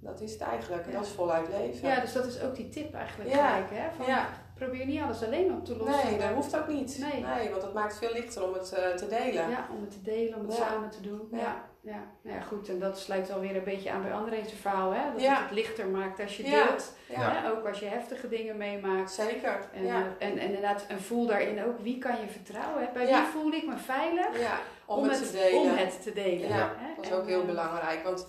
[0.00, 0.96] Dat is het eigenlijk, en Ja.
[0.98, 1.88] dat is voluit leven.
[1.88, 3.48] ja, dus dat is ook die tip eigenlijk Ja.
[3.48, 3.88] gelijk, hè?
[3.96, 4.26] Van, Ja.
[4.54, 6.10] Probeer niet alles alleen op te lossen.
[6.10, 6.98] Nee, dat hoeft ook niet.
[7.24, 7.50] Nee.
[7.50, 9.50] want het maakt veel lichter om het eh, te delen.
[9.50, 11.28] Ja, om het te delen, om het samen te doen.
[11.30, 11.38] Ja.
[11.38, 11.64] Ja.
[11.82, 12.02] Ja.
[12.22, 12.68] Nou ja, goed.
[12.68, 15.12] En dat sluit alweer een beetje aan bij André's verhaal, hè?
[15.12, 15.30] Dat Ja.
[15.34, 16.92] het het lichter maakt als je deelt.
[17.08, 17.50] Ja, Hè?
[17.50, 19.10] Ook als je heftige dingen meemaakt.
[19.12, 19.60] zeker.
[19.72, 19.94] En, ja.
[20.18, 22.82] eh, en, en inderdaad, en voel daarin ook wie kan je vertrouwen.
[22.82, 22.88] Hè?
[22.92, 25.60] Bij wie voel ik me veilig ja, om, het, te delen.
[25.60, 26.48] om het te delen.
[26.48, 26.94] Ja, hè?
[26.96, 28.26] Dat is ook heel eh, belangrijk, want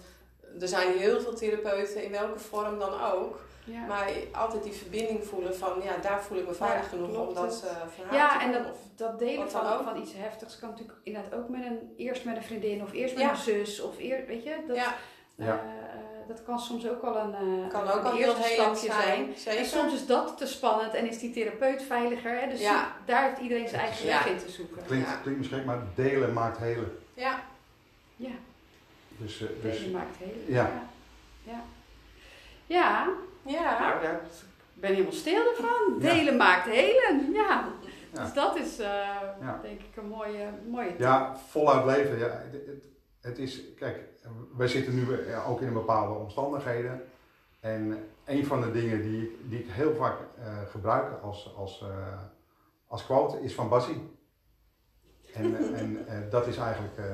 [0.60, 3.40] er zijn heel veel therapeuten, in welke vorm dan ook.
[3.64, 3.86] Ja.
[3.86, 7.34] Maar altijd die verbinding voelen van, ja, daar voel ik me veilig Ja, genoeg om
[7.34, 8.62] dat eh verhaal Ja, te en doen.
[8.64, 9.84] dat, Of- dat delen van, ook.
[9.84, 13.14] van iets heftigs kan natuurlijk inderdaad ook met een, eerst met een vriendin of eerst
[13.16, 13.30] met Ja.
[13.30, 14.96] een zus of eer, weet je, dat, ja,
[15.36, 15.46] Ja.
[15.46, 18.44] eh, eh, dat kan soms ook al een, eh, kan een ook al heel eerste
[18.54, 19.58] stapje zijn.
[19.58, 22.40] En soms is dat te spannend en is die therapeut veiliger.
[22.40, 22.48] Hè?
[22.50, 22.96] Dus Ja.
[23.06, 24.12] daar heeft iedereen zijn eigen Ja.
[24.24, 24.82] weg in te zoeken.
[24.86, 25.16] Klinkt, Ja.
[25.16, 26.98] klinkt misschien, maar delen maakt helen.
[27.14, 27.40] Ja,
[28.16, 28.30] Ja,
[29.22, 30.34] Dus, eh, dus delen maakt heel.
[30.48, 30.72] ja.
[30.74, 30.84] Ja.
[31.44, 31.64] Ja.
[32.66, 33.08] Ja,
[33.46, 33.80] ja.
[33.80, 34.22] nou, daar-
[34.76, 35.96] ik ben helemaal stil ervan.
[36.00, 36.14] Ja.
[36.14, 37.32] Delen maakt helen.
[37.34, 37.68] Ja.
[38.14, 38.24] Ja.
[38.24, 38.88] Dus dat is eh,
[39.42, 39.60] Ja.
[39.62, 41.00] denk ik een mooie, mooie tip.
[41.00, 42.18] Ja, voluit leven.
[42.20, 42.84] Ja, het, het,
[43.22, 44.00] het is, kijk,
[44.58, 47.04] wij zitten nu eh, ook in bepaalde omstandigheden.
[47.60, 51.82] En een van de dingen die, ik- die ik heel vaak eh, gebruik als, als,
[51.82, 52.20] eh,
[52.88, 54.10] als quote is van Bassie.
[55.34, 57.06] En, en eh, dat is eigenlijk eh,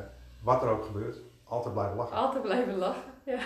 [0.44, 1.18] wat er ook gebeurt,
[1.48, 2.16] altijd blijven lachen.
[2.18, 3.12] Altijd blijven lachen.
[3.24, 3.38] Ja.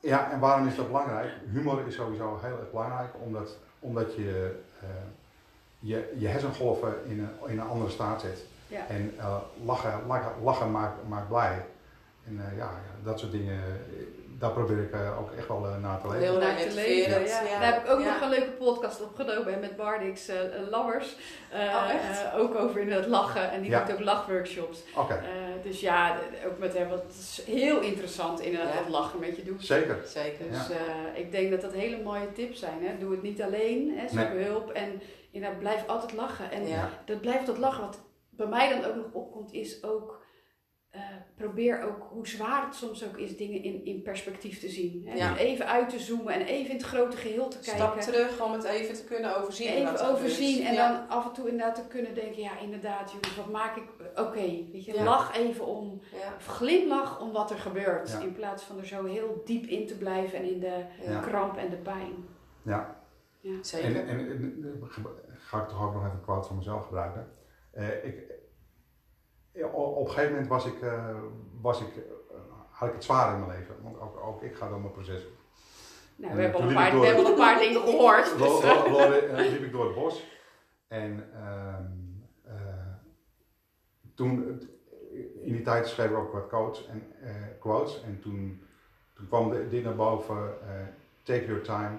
[0.00, 1.30] Ja, en waarom is dat belangrijk?
[1.52, 4.88] Humor is sowieso heel erg belangrijk, omdat, omdat je, eh,
[5.78, 8.44] je je hersengolven in een, in een andere staat zet.
[8.66, 8.86] Ja.
[8.88, 11.64] En eh, lachen, lachen, lachen maakt, maakt blij.
[12.26, 13.60] En eh, ja, ja, dat soort dingen,
[14.38, 16.22] daar probeer ik ook echt wel eh, na te leven.
[16.22, 17.42] Heel Naar te leven, ja.
[17.42, 17.58] ja.
[17.60, 18.12] Daar heb ik ook Ja.
[18.12, 20.36] nog een leuke podcast opgenomen met Bardix uh,
[20.70, 21.16] Lammers.
[21.50, 22.24] Eh, Oh, echt?
[22.32, 23.50] eh, ook over in het lachen.
[23.50, 23.84] En die Ja.
[23.84, 24.82] doet ook lachworkshops.
[24.96, 25.20] Oké,
[25.62, 26.88] dus ja, ook met hem.
[26.88, 28.80] wat is heel interessant inderdaad Ja.
[28.80, 29.64] wat lachen met je doet.
[29.64, 29.98] zeker.
[30.06, 30.50] Zeker.
[30.50, 30.76] Dus eh,
[31.20, 32.78] ik denk dat dat hele mooie tips zijn.
[32.84, 32.98] Hè.
[32.98, 34.08] Doe het niet alleen, hè.
[34.08, 34.44] zoek Nee.
[34.44, 34.70] hulp.
[34.70, 35.00] En
[35.30, 36.50] inderdaad, blijf altijd lachen.
[36.50, 36.90] En Ja.
[37.04, 37.84] dat blijft dat lachen.
[37.84, 37.98] Wat
[38.30, 40.17] bij mij dan ook nog opkomt, is ook...
[40.98, 45.02] eh, probeer ook, hoe zwaar het soms ook is, dingen in, in perspectief te zien.
[45.06, 45.14] Hè?
[45.14, 45.32] Ja.
[45.32, 48.12] Dus even uit te zoomen en even in het grote geheel te Stap kijken.
[48.12, 49.84] terug om het even te kunnen overzien.
[49.84, 50.92] wat er Even overzien en Ja.
[50.92, 53.84] dan af en toe inderdaad te kunnen denken, ja inderdaad jongens, wat maak ik,
[54.14, 54.40] oké,
[54.72, 55.04] weet je, Ja.
[55.04, 56.34] lach even om, Ja.
[56.36, 58.10] of glimlach om wat er gebeurt.
[58.10, 58.20] Ja.
[58.20, 61.20] In plaats van er zo heel diep in te blijven en in de Ja.
[61.20, 62.14] kramp en de pijn.
[62.62, 62.96] Ja.
[63.60, 63.96] Zeker.
[63.96, 67.28] En, en, en, eh, ga ik toch ook nog even een quote van mezelf gebruiken.
[67.70, 68.22] Eh, ik,
[69.64, 71.16] op een gegeven moment was ik, eh,
[71.60, 72.02] was ik, eh,
[72.70, 73.74] had ik het zwaar in mijn leven.
[73.82, 75.26] Want ook, ook ik ga door mijn proces.
[76.16, 78.38] Nou, we hebben al een paar, we hebben al een paar dingen gehoord.
[78.38, 80.24] Dus, liep ik door het bos.
[80.88, 81.84] En ehm,
[82.44, 82.94] eh,
[84.14, 84.60] toen,
[85.42, 87.12] in die tijd schreef ik ook wat quotes en,
[87.60, 88.02] quotes.
[88.02, 88.62] En toen,
[89.14, 90.54] toen kwam de- dit naar boven.
[91.22, 91.98] take your time,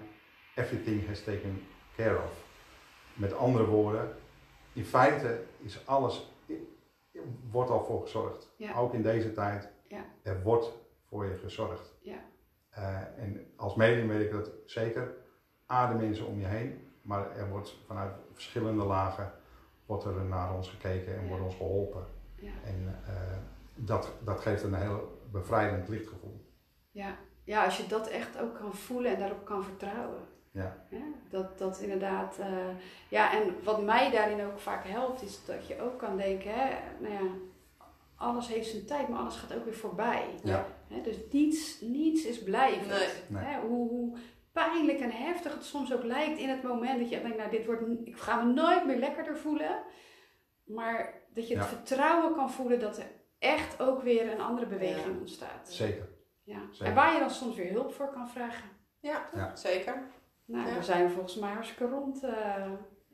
[0.55, 2.32] everything has taken care of.
[3.14, 4.16] Met andere woorden,
[4.74, 6.32] in feite is alles,
[7.51, 8.53] wordt al voor gezorgd.
[8.55, 8.76] Ja.
[8.76, 10.05] Ook in deze tijd, Ja.
[10.24, 10.72] er wordt
[11.07, 11.95] voor je gezorgd.
[12.01, 12.18] Ja.
[12.70, 15.16] Eh, en als medium weet ik dat zeker.
[15.72, 19.32] A, de mensen om je heen, maar er wordt vanuit verschillende lagen
[19.86, 22.05] wordt er naar ons gekeken en wordt ons geholpen.
[22.36, 22.51] Ja.
[22.64, 23.38] En eh,
[23.76, 26.45] dat, dat geeft een heel bevrijdend lichtgevoel.
[26.91, 27.18] Ja.
[27.43, 30.22] ja, als je dat echt ook kan voelen en daarop kan vertrouwen.
[30.51, 30.75] Ja.
[31.29, 32.67] dat, dat inderdaad, eh,
[33.09, 36.69] ja, en wat mij daarin ook vaak helpt, is dat je ook kan denken, hè,
[36.99, 37.29] nou ja,
[38.15, 40.25] alles heeft zijn tijd, maar alles gaat ook weer voorbij.
[40.43, 40.65] Ja.
[40.87, 42.87] Hè, dus niets, niets is blijvend.
[42.87, 43.07] Nee.
[43.27, 43.43] Nee.
[43.43, 44.17] Hè, hoe, hoe
[44.51, 47.65] pijnlijk en heftig het soms ook lijkt in het moment dat je denkt, nou, dit
[47.65, 49.83] wordt, ik ga me nooit meer lekkerder voelen.
[50.65, 51.69] Maar dat je het Ja.
[51.69, 53.05] vertrouwen kan voelen dat er
[53.39, 55.19] echt ook weer een andere beweging Ja.
[55.19, 55.71] ontstaat.
[55.73, 56.09] Zeker.
[56.43, 56.59] Ja.
[56.71, 56.85] Zeker.
[56.85, 58.69] En waar je dan soms weer hulp voor kan vragen.
[58.99, 59.55] Ja, Ja.
[59.55, 60.03] zeker.
[60.51, 60.75] Nou, Ja.
[60.75, 62.65] we zijn volgens mij hartstikke rond eh,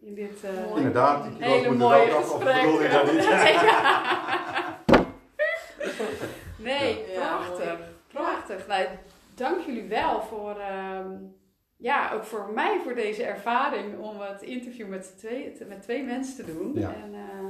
[0.01, 0.77] in dit eh, Mooi.
[0.77, 2.61] Inderdaad, hele mooie gesprek.
[2.61, 3.27] bedoel je dat niet?
[6.57, 7.79] nee, Ja, prachtig.
[8.07, 8.67] Prachtig.
[8.67, 8.85] Nou,
[9.35, 11.11] dank jullie wel voor, ehm,
[11.77, 16.35] ja, ook voor mij voor deze ervaring om het interview met twee, met twee mensen
[16.45, 16.71] te doen.
[16.73, 16.93] Ja.
[16.93, 17.45] En eh,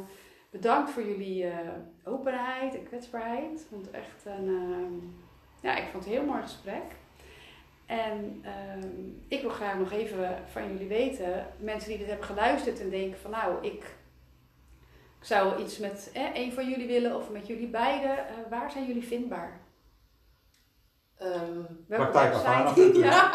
[0.51, 1.57] bedankt voor jullie eh,
[2.03, 3.61] openheid en kwetsbaarheid.
[3.61, 4.93] Ik vond het echt een, ehm,
[5.61, 6.83] ja, ik vond het een heel mooi gesprek.
[7.85, 8.87] En ehm,
[9.27, 13.19] ik wil graag nog even van jullie weten, mensen die dit hebben geluisterd en denken
[13.19, 13.73] van nou, ik,
[15.19, 18.17] ik zou iets met eh, een van jullie willen of met jullie beiden.
[18.17, 19.59] eh, waar zijn jullie vindbaar?
[21.17, 22.75] Ehm, Welke Praktijkavana.nl.
[22.75, 22.99] website?
[22.99, 23.31] ja.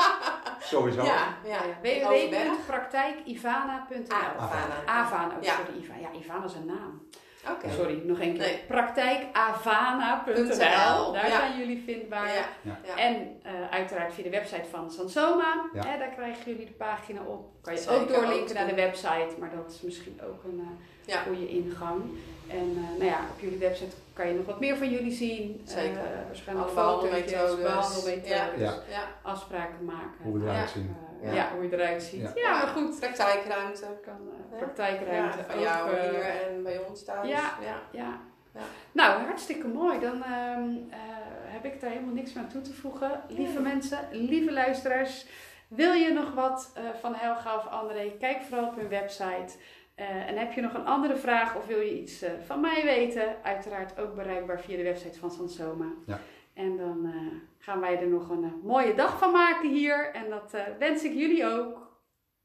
[0.60, 1.02] Sowieso.
[1.04, 1.60] ja, ja.
[1.82, 5.36] Www.praktijkivana.nl Avana, Avana.
[5.36, 5.54] ook Ja.
[5.56, 5.98] sorry, Ivana.
[6.00, 7.02] Ja, Ivana is een naam.
[7.48, 7.70] Oké.
[7.76, 8.42] Sorry, nog één keer.
[8.42, 8.58] Nee.
[8.68, 11.36] Praktijkavana.nl .nl, Daar ja.
[11.38, 12.28] zijn jullie vindbaar.
[12.62, 12.96] Ja.
[12.96, 15.64] En eh, uiteraard via de website van Sansoma.
[15.72, 15.86] Ja.
[15.86, 17.48] Hè, daar krijgen jullie de pagina op.
[17.62, 20.60] Kan je Zeker, ook doorlinken ook naar de website, maar dat is misschien ook een
[20.60, 21.20] eh, Ja.
[21.22, 22.02] goede ingang.
[22.48, 25.60] En eh, nou ja, op jullie website kan je nog wat meer van jullie zien.
[25.64, 25.96] Zeker.
[25.98, 28.60] Eh, waarschijnlijk foto's, behandelmethodes.
[28.90, 29.04] Ja.
[29.22, 30.18] Afspraken maken.
[30.22, 30.66] Hoe we eruit Ja.
[30.66, 30.96] zien.
[31.22, 31.34] Eh, Ja.
[31.34, 31.50] ja.
[31.54, 32.20] hoe je eruit ziet.
[32.20, 32.30] Ja.
[32.34, 32.98] Ja, maar goed.
[33.00, 33.86] Praktijkruimte.
[34.04, 34.56] Kan eh, Ja.
[34.56, 37.28] praktijkruimte Ja, van jou eh, hier en bij ons thuis.
[37.28, 37.50] ja.
[37.62, 37.80] ja.
[37.92, 38.20] Ja.
[38.54, 38.60] Ja.
[38.92, 40.00] Nou, hartstikke mooi.
[40.00, 40.98] Dan ehm, eh,
[41.44, 43.20] heb ik daar helemaal niks meer aan toe te voegen.
[43.28, 43.72] Lieve Nee.
[43.72, 45.26] mensen, lieve luisteraars.
[45.68, 48.12] Wil je nog wat eh, van Helga of André?
[48.18, 49.54] Kijk vooral op hun website.
[49.94, 52.82] Eh, en heb je nog een andere vraag of wil je iets eh, van mij
[52.84, 53.34] weten?
[53.42, 55.86] Uiteraard ook bereikbaar via de website van Sansoma.
[56.06, 56.18] Ja.
[56.52, 57.12] En dan eh,
[57.58, 60.14] gaan wij er nog een eh, mooie dag van maken hier.
[60.14, 61.98] En dat eh, wens ik jullie ook.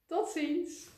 [0.08, 0.90] Tot ziens.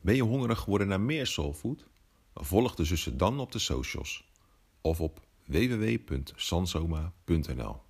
[0.00, 1.86] Ben je hongerig geworden naar meer soulfood?
[2.34, 4.32] Volg de zussen dan op de socials
[4.80, 7.83] of op www.sansoma.nl